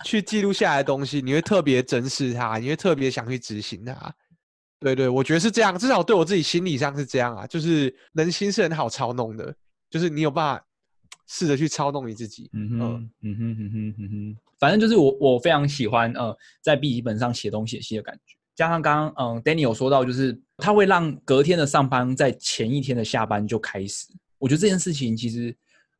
[0.04, 4.14] 去记录下来的东西，你会特别珍视它，你会特别想去执行它。
[4.80, 7.46] 对对，我觉得是这样，至少对我自己心理上是这样啊。
[7.46, 9.54] 就是人心是很好操弄的，
[9.92, 10.66] 就是你有办法
[11.28, 12.48] 试着去操弄你自己。
[12.54, 18.34] 嗯哼，嗯哼哼哼嗯哼，反正就是我我非常喜欢呃，在笔记本上写东写西的感觉。
[18.54, 24.08] 加上刚刚嗯，Danny 有说到，就是他会让隔天的上班在前一天的下班就开始。
[24.38, 25.54] 我觉得这件事情其实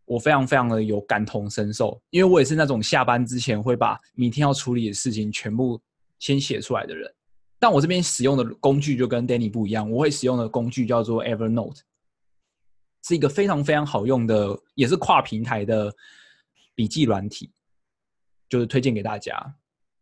[0.05, 5.81] 我非常非常的有感同身受，因为我也是那种下班之前会把明天要处理的事情全部
[6.19, 7.09] 先写出来的人。
[7.59, 11.79] 但我这边使用的工具就跟 Danny 不一样，我会使用的工具叫做 Evernote，
[13.03, 15.95] 是一个非常非常好用的，也是跨平台的
[16.75, 17.51] 笔记软体，
[18.49, 19.55] 就是推荐给大家。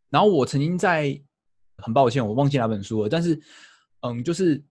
[0.08, 1.20] 然后我曾经在。
[1.82, 3.08] 很抱歉，我忘记哪本书了。
[3.08, 3.40] 但是，
[4.02, 4.62] 嗯，就是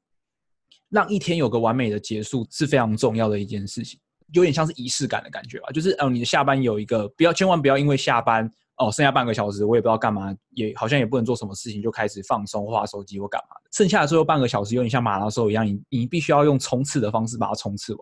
[0.89, 3.99] 让一天有个完美的结束是非常重要的一件事情，
[4.33, 5.71] 有点像是仪式感的感觉吧。
[5.71, 8.45] 就是，嗯，你的下班有一个，不要千万不要因为下班
[8.77, 13.69] 哦，剩下半个小时，我也不知道干嘛，也好像也不能做什么事情，就开始放松、滑手机或干嘛的。
[13.71, 18.01] 剩下的最后半个小时，有点像马拉松一样，你你必须要用冲刺的方式把它冲刺完。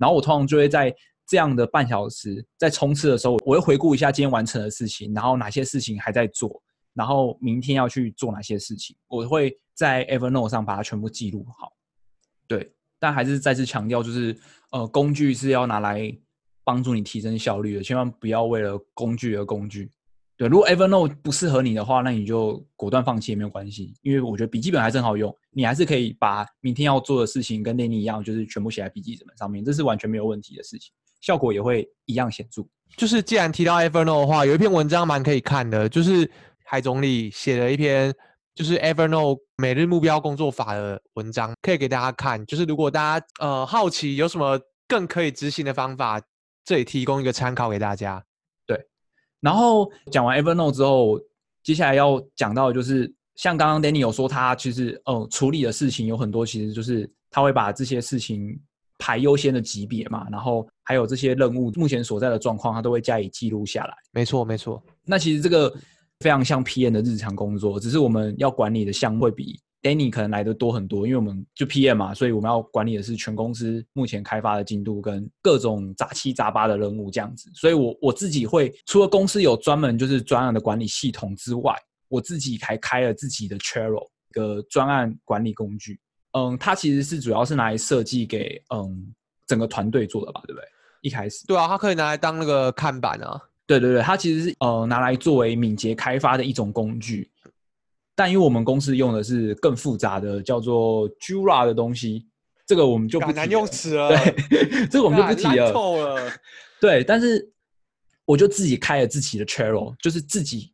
[0.00, 0.92] 然后我通常就会在
[1.28, 6.60] 这样的半小时在冲刺的时候，我会回顾一下今天完成的事情，然后哪些事情还在做。
[6.92, 11.72] 然后明天要去做哪些事情，我会在 Evernote 上把它全部记录好。
[12.48, 14.36] 对，但还是再次强调，就是
[14.72, 16.12] 呃，工具是要拿来
[16.64, 19.88] 帮助你提升效率的，千万不要为了工具而工具。
[20.40, 32.62] 对，如果 Evernote 不适合你的话，那你就果断放弃也没有关系，因为我觉得笔记本还是很好用，你还是可以把明天要做的事情跟练练一样，就是全部写在笔记本上面，这是完全没有问题的事情，效果也会一样显著。
[32.96, 36.30] 就是既然提到 Evernote 的话，有一篇文章蛮可以看的，就是。
[36.62, 38.14] 海总理写了一篇
[38.54, 42.46] 就是 Evernote 每日目标工作法的文章，可以给大家看。
[42.46, 46.22] 就是如果大家呃好奇有什么更可以执行的方法，
[46.64, 48.22] 这里提供一个参考给大家。
[49.40, 51.20] 对，然后讲完 Evernote 之后，
[51.62, 58.58] 接下来要讲到的就是像刚刚 Danny 有说，他其实呃处理的事情有很多，其实就是他会把这些事情
[58.98, 63.94] 排优先的级别嘛，然后还有这些任务目前所在的状况，他都会加以记录下来。
[64.12, 64.82] 没错，没错。
[65.04, 65.72] 那其实这个。
[66.22, 77.50] 非常像 PM 的日常工作，只是我们要管理的项目会比 Danny 可能来的多很多，因为我们就 PM 嘛，所以我们要管理的是全公司目前开发的进度跟各种杂七杂八的任务这样子。
[77.54, 81.74] 所以我我自己会除了公司有专门就是专案的管理系统之外，
[82.08, 85.98] 我自己还开了自己的 Trello 一个专案管理工具。
[86.32, 89.12] 嗯，它其实是主要是拿来设计给嗯
[89.46, 90.68] 整个团队做的吧，对不对？
[91.00, 91.46] 一开始。
[91.46, 93.40] 对啊，它可以拿来当那个看板啊。
[93.66, 97.30] 对对对，它其实是呃拿来作为敏捷开发的一种工具，
[98.20, 102.26] 但因为我们公司用的是更复杂的叫做 Jura 的东西，
[102.66, 104.10] 这个我们就不难用词了。
[104.10, 105.72] 对，这个我们就不提了。
[105.72, 106.30] 透了。
[106.78, 107.50] 对，但是
[108.26, 110.70] 我就自己开了自己的 Trello，就是自己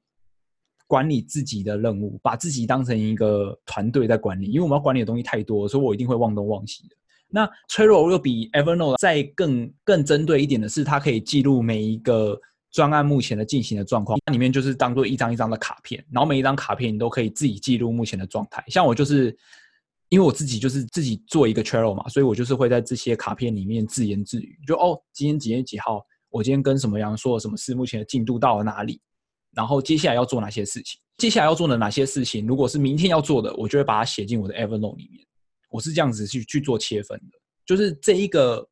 [0.88, 4.46] 管理自己的任务，把自己当成一个团队在管理。
[4.46, 6.96] 因为我们要管理的东西太多，所以我一定会忘东忘西的。
[7.28, 12.40] 那 Trello 又比 Evernote 再更更针对一点的是，它可以记录每一个。
[12.76, 18.62] 专案目前的进行的状况，那里面就是当做一张一张的卡片，然后每一张卡片你都可以自己记录目前的状态。
[18.68, 19.34] 像我就是，
[20.10, 29.00] 因为我自己就是自己做一个 Trello 嘛，所以我就是会在这些卡片里面自言自语，就哦，今天几月几号，我今天跟什么人说了什么事，目前的进度到了哪里，
[29.54, 35.26] 然后接下来要做哪些事情，接下来要做的哪些事情，如果是明天要做的，我就会把它写进我的 Evernote 里面。
[35.70, 38.68] 我是这样子去去做切分的，就是这一个。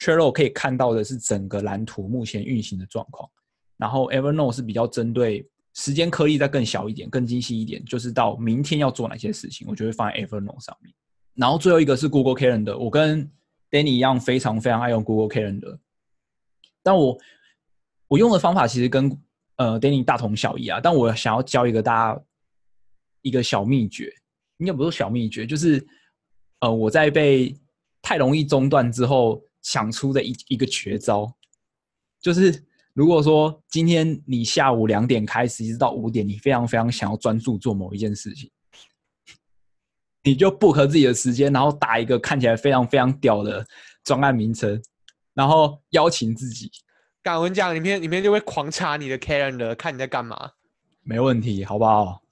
[0.00, 3.28] Trello 可以看到的是整个蓝图目前运行的状况，
[3.76, 10.90] 然后 Evernote 是比较针对时间颗粒再更小一点、更精细一点，就是到明天要做哪些事情，我就会放在 Evernote 上面。
[11.34, 13.30] 然后最后一个是 Google Calendar，我跟
[13.70, 15.78] Danny 一样非常非常爱用 Google Calendar，
[16.82, 17.18] 但我
[18.08, 19.14] 我用的方法其实跟
[19.56, 22.22] 呃 Danny 大同小异啊，但我想要教一个大家
[23.20, 24.10] 一个小秘诀，
[24.56, 25.86] 应该不是小秘诀，就是
[26.60, 27.54] 呃我在被
[28.00, 29.42] 太容易中断之后。
[29.62, 31.32] 想出的一一个绝招，
[32.20, 38.50] 就是如果说今天你下午两点开始，一直到五点，你非常非常想要专注做某一件事情，
[40.22, 43.66] 你就 book 自己的时间，然后打一个看起来非常非常屌的
[44.04, 44.82] 专案名称，
[45.34, 46.70] 然后邀请自己。
[47.22, 50.52] 敢我讲，里面里面就会狂查你的 calendar，看你在干嘛。
[51.02, 52.22] 没问题，好不好？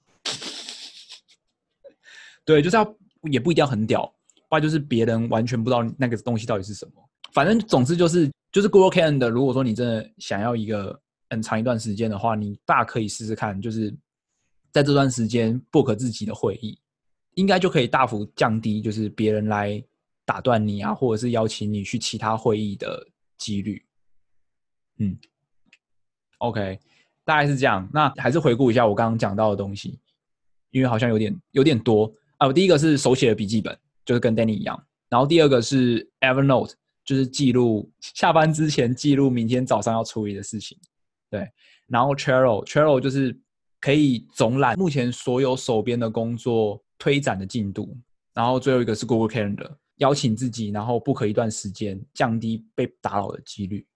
[2.43, 2.95] 对，就是要
[3.31, 4.05] 也不一定要很屌，
[4.47, 7.08] 不然就是别人完全不知道那个东西到底是什么。
[7.31, 9.29] 反正总之就是就是 Google Calendar。
[9.29, 10.99] 如果说你真的想要一个
[11.29, 13.95] 很长一段时间的话，你大可以试试看，就是
[14.71, 16.77] 在这段时间 book 自己的会议，
[17.35, 19.83] 应该就可以大幅降低就是别人来
[20.25, 23.07] 打断你啊，或者是邀请你去其他会议的
[23.37, 23.83] 几率。
[24.97, 25.17] 嗯
[26.39, 26.79] ，OK，
[27.23, 27.87] 大概是这样。
[27.93, 29.97] 那还是回顾一下我刚刚讲到的东西，
[30.71, 32.47] 因为好像有点有点多啊。
[32.47, 34.83] 我第一个是手写的笔记本，就是跟 Danny 一样。
[35.09, 36.73] 然后第二个是 Evernote，
[37.09, 40.77] 就是记录下班之前记录明天早上要处理的事情。
[41.27, 41.49] 对，
[41.87, 43.35] 然后 Trello，Trello 就是
[43.81, 47.97] 可以总览目前所有手边的工作推展的进度。
[48.31, 53.87] 然后最后一个是 Google Calendar，邀请自己，然后不可一段时间，降低被打扰的几率。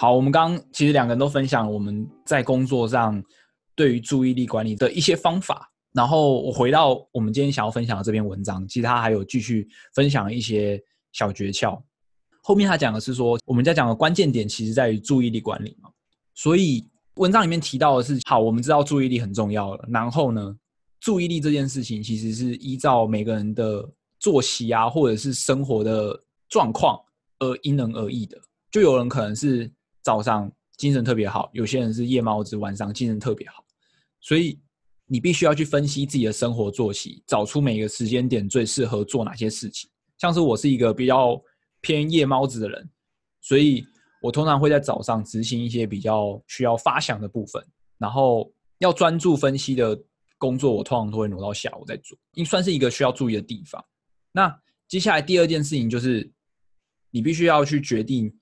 [0.00, 3.20] 好，我们刚刚其实两个人都分享我们在工作上
[3.74, 5.68] 对于注意力管理的一些方法。
[5.92, 10.80] 然后我回到我们今天想要分享的这篇文章，其实他还有继续分享一些
[11.10, 11.76] 小诀窍。
[12.44, 15.90] 后面他讲的是说，我们在讲的关键点其实在于注意力管理嘛。
[16.32, 19.84] 所以文章里面提到的是，好，我们知道注意力很重要了。
[19.88, 20.56] 然后呢，
[21.00, 23.84] 注意力这件事情其实是依照每个人的
[24.20, 26.16] 作息啊，或者是生活的
[26.48, 26.96] 状况
[27.40, 28.38] 而因人而异的。
[28.70, 29.68] 就有人可能是。
[30.08, 33.62] 早上精神特别好，有些人是夜猫子，晚上精神特别好，
[34.22, 34.58] 所以
[35.04, 39.90] 你必须要去分析自己的生活作息，找出每个时间点最适合做哪些事情。
[40.16, 41.38] 像是我是一个比较
[41.82, 42.88] 偏夜猫子的人，
[43.42, 43.86] 所以
[44.22, 47.62] 我通常会在早上执行一些比较需要发想的部分，
[47.98, 49.94] 然后要专注分析的
[50.38, 53.84] 工作，我通常都会挪到下午再做，应算是一个需要注意的地方。
[54.32, 56.32] 那接下来第二件事情就是，
[57.10, 58.34] 你必须要去决定。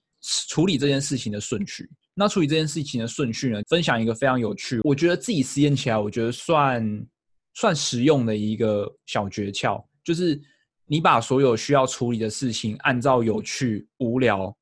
[0.49, 3.63] 处理这件事情的顺序，那处理这件事情的顺序呢？
[3.69, 7.07] 分享一个非常有趣，我觉得自己实验起来，我觉得算
[7.55, 10.41] 算实用的一个小诀窍，就是
[10.85, 14.55] 你把所有需要处理的事情，按照有趣、无聊、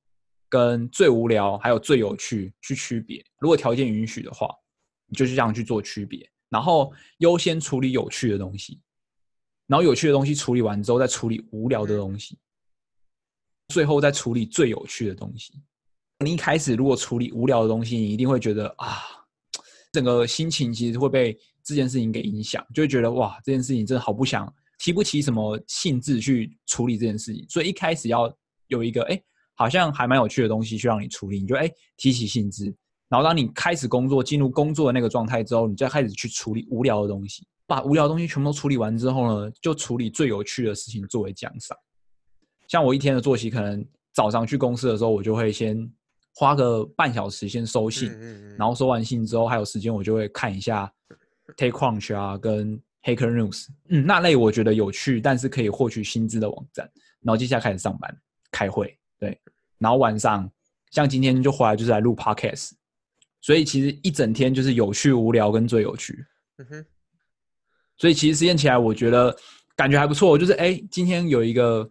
[0.49, 3.25] 跟最无聊，还有最有趣去区别。
[3.41, 4.49] 如果条件允许的话，
[5.07, 8.81] 你就是这样去做区别，然后优先处理有趣的东西，
[9.67, 12.37] 然后有趣的东西处理完之后，再处理无聊的东西。
[13.69, 15.53] 最后再处理最有趣的东西。
[16.25, 18.99] 你一开始如果处理无聊的东西，你一定会觉得啊，
[19.93, 27.45] 整个心情其实会被这件事情给影响，就会觉得哇，这件事情真的好不想，提不起什么兴致去处理这件事情。
[27.49, 28.33] 所以一开始要
[28.69, 29.21] 有一个哎，
[29.55, 32.75] 好像还蛮有趣的东西去让你处理，你就哎提起兴致。
[33.09, 37.47] 然后当你开始工作，进入工作的那个状态之后，你再开始去处理无聊的东西。
[37.67, 41.77] 把无聊的东西全部都处理完之后呢，就处理最有趣的事情作为奖赏。
[42.69, 45.91] 像我一天的作息，可能早上去公司的时候，我就会先
[46.35, 48.11] 花个半小时先收信，
[48.57, 50.91] 然后收完信之后还有时间，我就会看一下
[51.57, 56.91] TechCrunch 啊跟 Hacker News，嗯，那类我觉得有趣，但是可以获取薪资的网站。
[57.21, 58.17] 然后接下来开始上班
[58.51, 59.39] 开会，对，
[59.79, 60.51] 然后晚上
[60.91, 62.71] 像今天就回来就是来录 Podcast，
[63.41, 66.25] 所以其实一整天就是有趣、无聊跟最有趣。
[66.59, 66.87] 嗯哼，
[67.97, 69.37] 所以其实实验起来，我觉得
[69.77, 71.91] 感觉还不错，就是哎，今天有一个。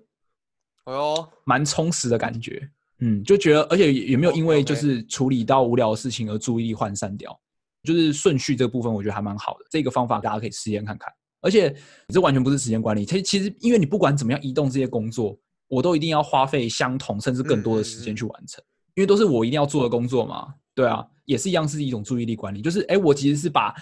[0.86, 2.70] 哎呦，蛮充实的感觉，
[3.00, 7.38] 嗯，就觉得，而且也没有因为就是处理到无聊的事情而注意力涣散掉，
[7.84, 9.66] 就是顺序这部分，我觉得还蛮好的。
[9.70, 11.12] 这个方法大家可以实验看看。
[11.42, 11.76] 而且
[12.08, 18.64] 这完全不是时间管理，其实其实因为你不管怎么样移动这些工作，我都一定要花费相同甚至更多的时间去完成，
[18.96, 20.54] 因为都是我一定要做的工作嘛。
[20.74, 23.76] 对啊，也是一样是一种注意力管理，就是哎，我其实是把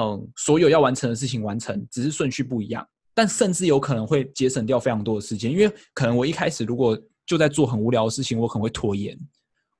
[0.00, 2.86] 嗯所有要完成的事情完成，只是顺序不一样。
[3.14, 9.16] 但甚至有可能会节省掉非常多的时间，因为可能我一开始如果就在做很无聊的事情，我可能会拖延，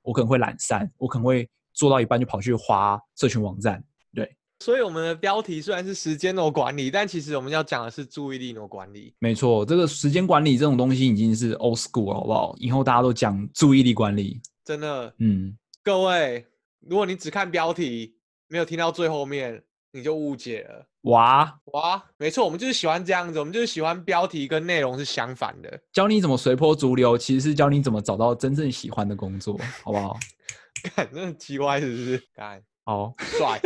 [0.01, 3.83] 我可能会懒散，我可能会做到一半就跑去划社群网站。
[4.13, 9.13] 对，所以我们的标题虽然是时间的管理，但其实我们要讲的是注意力的管理。
[9.19, 12.55] 没错，这个时间管理这种东西已经是 old school 了，好不好？
[12.57, 15.13] 以后大家都讲注意力管理，真的。
[15.19, 16.47] 嗯，各位，
[16.79, 18.15] 如果你只看标题，
[18.47, 19.61] 没有听到最后面。
[19.95, 25.79] 你就误解了，哇哇，没错，我们就是喜欢这样子，我们就是喜欢标题跟内容是相反的。
[25.93, 30.19] 教你怎么随波逐流，其实是教你怎么找到真正喜欢的工作，好不好？
[30.93, 32.21] 干，那很奇怪，是不是？
[32.35, 33.61] 干，好帅，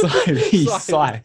[0.24, 1.20] 帅屁 帅。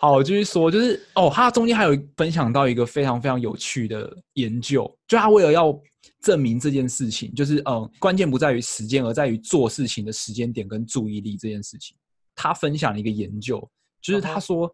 [0.00, 5.78] 好，我继续说，就是哦，他中间还有分享到一个非常非常有趣的研究，就他为了要。
[6.20, 11.96] 证明这件事情就是，嗯，关键不在于时间，而在于做事情的时间点跟注意力这件事情。
[12.34, 13.58] 他分享了一个研究，
[14.00, 14.72] 就是他说，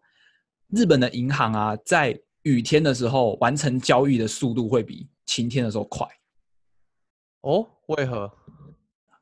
[0.69, 6.07] 日本的银行啊，在雨天的时候完成交易的速度会比晴天的时候快。
[7.41, 8.31] 哦，为何？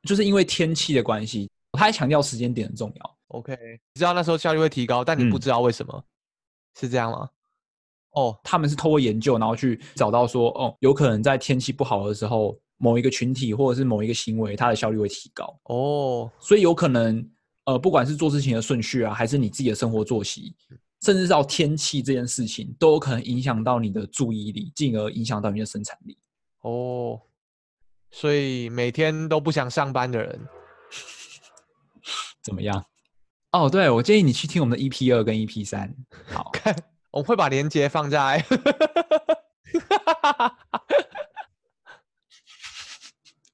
[0.02, 1.50] 就是因为天气的关系。
[1.76, 3.52] 他还强调时间点很重要，OK，
[3.94, 6.04] 你知道那时候效率会提高，但你不知道为什么，嗯、
[6.78, 7.28] 是这样吗？
[8.14, 15.58] 哦，他们是透过研究，然后去找到说，哦，有可能在天气不好的时候，某一个群体或者是某一个行为，它的效率会提高。
[15.64, 17.28] 哦，所以有可能，
[17.64, 20.54] 呃，不管是做事情的顺序啊，还是你自己的生活作息，
[21.02, 26.16] 甚至是到天气这件事情，都有可能影响到你的注意力，进而影响到你的生产力。
[26.60, 27.20] 哦，
[28.10, 30.40] 所以每天都不想上班的人，
[32.44, 32.84] 怎么样？
[33.50, 35.92] 哦，对，我建议你去听我们的 EP 二跟 EP 三。
[36.26, 36.52] 好。
[37.14, 38.44] 我们会把链接放在，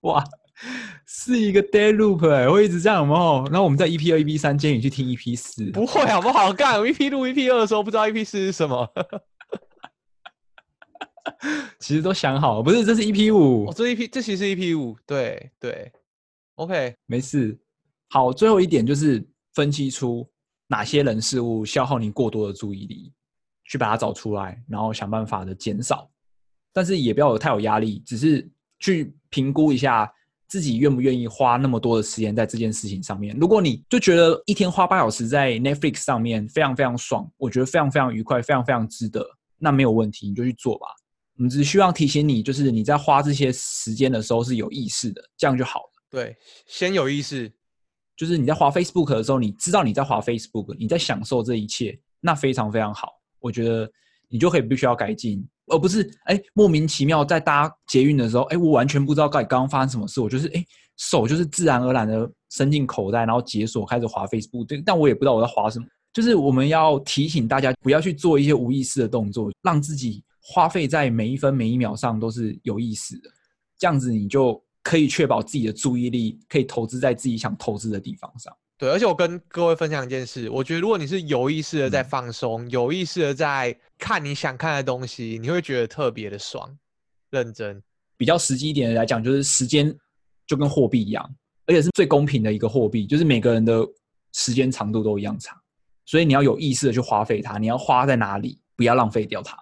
[0.00, 0.24] 哇，
[1.06, 3.44] 是一个 day loop 哎，会一直这样吗？
[3.50, 5.70] 然后我们在 EP 二、EP 三，建议你去听 EP 四。
[5.72, 6.50] 不会好不好？
[6.54, 8.90] 干 EP 录 EP 二的时候，不知道 EP 四是什么。
[11.78, 13.66] 其实都想好，不是，这是 EP 五。
[13.68, 15.92] 哦，这 EP 这其实是 EP 五，对对。
[16.54, 17.58] OK，没事。
[18.08, 20.26] 好，最后一点就是分析出
[20.66, 23.12] 哪些人事物消耗你过多的注意力。
[23.70, 26.10] 去把它找出来，然后想办法的减少，
[26.72, 28.50] 但是也不要有太有压力，只是
[28.80, 30.12] 去评估一下
[30.48, 33.36] 自己愿不愿意花那么多的时间在这件事情上面。
[33.38, 39.24] 如果你就觉得一天花八小时在 Netflix 上面非常非常爽，我觉得非常非常愉快，非常非常值得，
[39.56, 40.88] 那没有问题，你就去做吧。
[41.36, 45.90] 我们只需要提醒你，就是你在花这些时间的时候是有意识的，这样就好了。
[46.10, 47.48] 对，先有意识，
[48.16, 53.19] 就是你在滑 Facebook 的时候，你知道你在滑 Facebook，你在享受这一切，那非常非常好。
[53.40, 53.90] 我觉得
[54.28, 60.64] 你就可以必须要改进，而不是哎莫名其妙在搭捷运的时候，哎我完全不知道该刚刚发生什么事，我就是哎
[60.96, 65.86] 手就是自然而然的伸进口袋，然后解锁开始滑 Facebook，对，但我也不知道我在滑什么。
[66.12, 73.30] 就是我们要提醒大家不要去做一些无意识的动作，让自己花费在每一分每一秒上都是有意识的，
[73.78, 78.52] 这样子你就可以确保自己的注意力可以投资在自己想投资的地方上。
[78.80, 86.74] 对，而且我跟各位分享一件事，我觉得如果你是有意识的在放松，嗯、有意识的在看你想看的东西，你会觉得特别的爽。
[87.28, 87.80] 认真，
[88.16, 89.94] 比较实际一点的来讲，就是时间
[90.46, 91.30] 就跟货币一样，
[91.66, 93.86] 而且是最公平的一个货币，就是每个人的
[94.32, 95.54] 时间长度都一样长，
[96.06, 99.58] 所以你要有意识的去花费它，你要花在哪里，不要浪费掉它。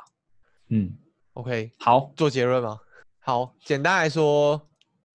[0.68, 0.96] 嗯
[1.32, 2.78] ，OK，好，做结论吗？
[3.18, 4.62] 好，简单来说。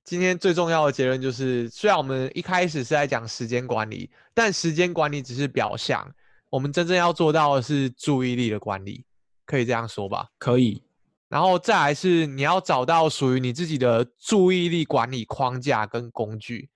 [0.03, 6.05] 今天最重要的结论就是，虽然我们一开始是在讲时间管理，但时间管理只是表象，
[6.49, 9.05] 我们真正要做到的是注意力的管理，
[9.45, 10.27] 可以这样说吧？
[10.37, 10.83] 可以。
[11.29, 16.69] 然后再来是你要找到属于你自己的注意力管理框架跟工具，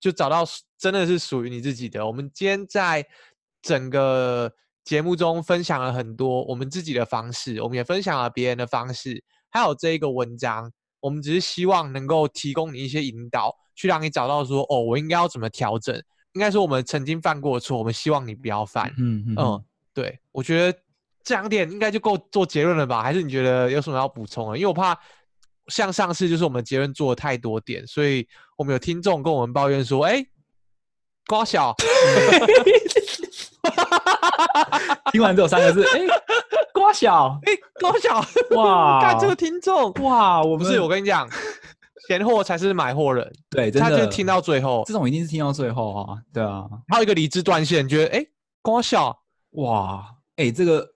[0.00, 0.44] 就找到
[0.76, 2.04] 真的是属于你自己的。
[2.04, 3.06] 我们今天在
[3.62, 4.52] 整个
[4.84, 10.72] 节目中分享了很多我们自己的方式，我们也分享了别人的方式，还有这一个文章。
[11.02, 15.94] 我们只是希望能够提供你一些引导，去让你找到说，哦，我应该要怎么调整。
[16.34, 18.90] 应该说，我们曾经犯过错，我们希望你不要犯。
[18.96, 20.78] 嗯嗯，嗯，对，我觉得
[21.22, 23.02] 这两点应该就够做结论了吧？
[23.02, 24.56] 还是你觉得有什么要补充的？
[24.56, 24.98] 因为我怕
[25.66, 28.26] 像上次就是我们结论做了太多点，所以
[28.56, 30.24] 我们有听众跟我们抱怨说，哎，
[31.32, 31.74] 瓜小，
[35.12, 36.00] 听完这三个字， 哎。
[36.74, 38.22] 瓜小，哎、欸，瓜小，
[38.56, 39.00] 哇！
[39.00, 40.42] 看这个听众，哇！
[40.42, 41.26] 我不是，我跟你讲，
[42.06, 46.68] 闲货才是买货人，对，他就听到最后，这种一定是听到最后啊，对啊。
[46.88, 48.22] 还有一个理智断线，觉得哎，
[48.60, 49.18] 瓜小，
[49.52, 50.04] 哇，
[50.36, 50.86] 哎、欸，这个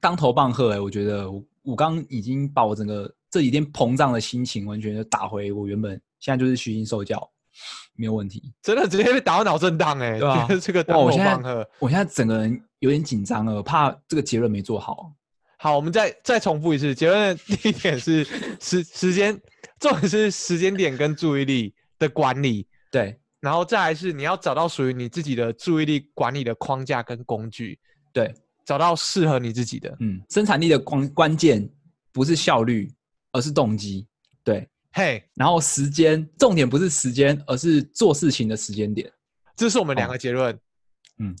[0.00, 7.28] 当头棒喝，哎，我觉得我我刚已经把我整个这几天膨胀的心情完全就打回我原本现在就是虚心受教，
[7.96, 12.62] 没有问题，真的直接被打到脑震荡，哎，对啊， 这个当头棒喝，我现在整个人。
[12.80, 15.10] 有点紧张了，怕这个结论没做好。
[15.56, 18.22] 好，我们再再重复一次，结论第一点是
[18.60, 19.40] 时时间，
[19.80, 22.66] 重点是时间点跟注意力的管理。
[22.90, 27.78] 对，然后再来是你要找到属于你自己的注意力管理的框架跟工具。
[28.12, 28.34] 对，
[28.66, 29.96] 找到适合你自己的。
[30.00, 31.66] 嗯，生产力的关关键
[32.12, 32.92] 不是效率，
[33.32, 34.06] 而是动机。
[34.42, 39.12] 对，嘿，然后时间重点不是时间，而是做事情的时间点。
[39.56, 40.54] 这是我们两个结论。
[40.54, 40.58] 哦、
[41.18, 41.36] 嗯。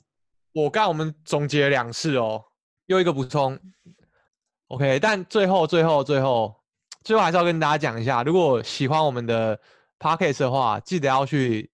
[0.52, 2.44] 我刚我们总结了两次哦，
[2.86, 3.58] 又一个补充
[4.68, 4.98] ，OK。
[4.98, 6.54] 但最后最后最后
[7.04, 9.60] 最后还是要跟大家讲一下，如果喜欢我们的
[10.00, 11.70] Podcast 的话，记得要去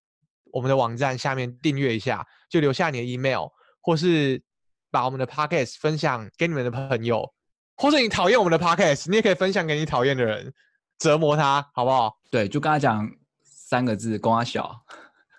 [0.53, 3.49] 我们的网站下面订阅一下，就留下你的 email，
[3.81, 4.43] 或是
[4.91, 7.31] 把我们的 Podcast 分享给你们的朋友，
[7.77, 10.53] 或者你讨厌我们的 Podcast，你也可以分享给你讨厌的人，
[11.01, 12.17] 折磨他，好不好？
[12.31, 13.11] 对，就跟他讲
[13.43, 14.81] 三个字：公阿小。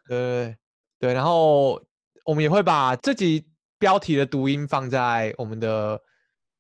[0.10, 0.58] 对对
[1.00, 1.82] 对，然后。
[2.24, 3.48] 我们也会把这集
[3.80, 6.00] 标题的读音放在我们的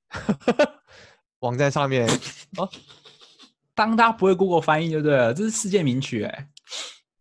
[1.42, 2.10] 网站上面
[2.58, 2.68] 哦。
[3.76, 6.50] 当他不会 Google 翻译就对了，这是世界名曲哎。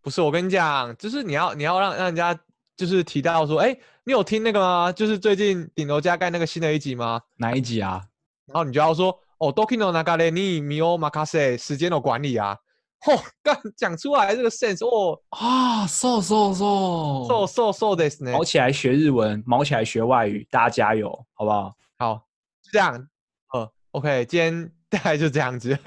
[0.01, 2.37] 不是，我跟你讲，就是你要你要让让人家
[2.78, 4.91] 就是提到说，哎，你有听那个吗？
[4.91, 7.20] 就是最近顶楼加盖那个新的一集吗？
[7.37, 8.03] 哪一集啊？
[8.47, 12.55] 然后你就要说，哦，Doki no nagare ni mi o makase，时间的管理啊。
[13.01, 18.32] 嚯、哦，刚讲出来这个 sense，哦啊，so so so so so so this 呢？
[18.32, 21.74] 毛起来学日文，毛起来学外语，大家加油，好不好？
[21.99, 22.22] 好，
[22.70, 23.09] 这样，
[23.55, 25.74] 呃，OK，今天大概就这样子，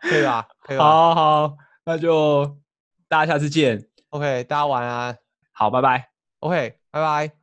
[0.00, 0.46] 可以吧？
[0.62, 0.84] 可以吧？
[0.84, 2.46] 好好，那就
[3.08, 3.88] 大家下次见。
[4.10, 5.18] OK，大家晚安。
[5.50, 6.10] 好，拜拜。
[6.38, 7.39] OK，拜拜。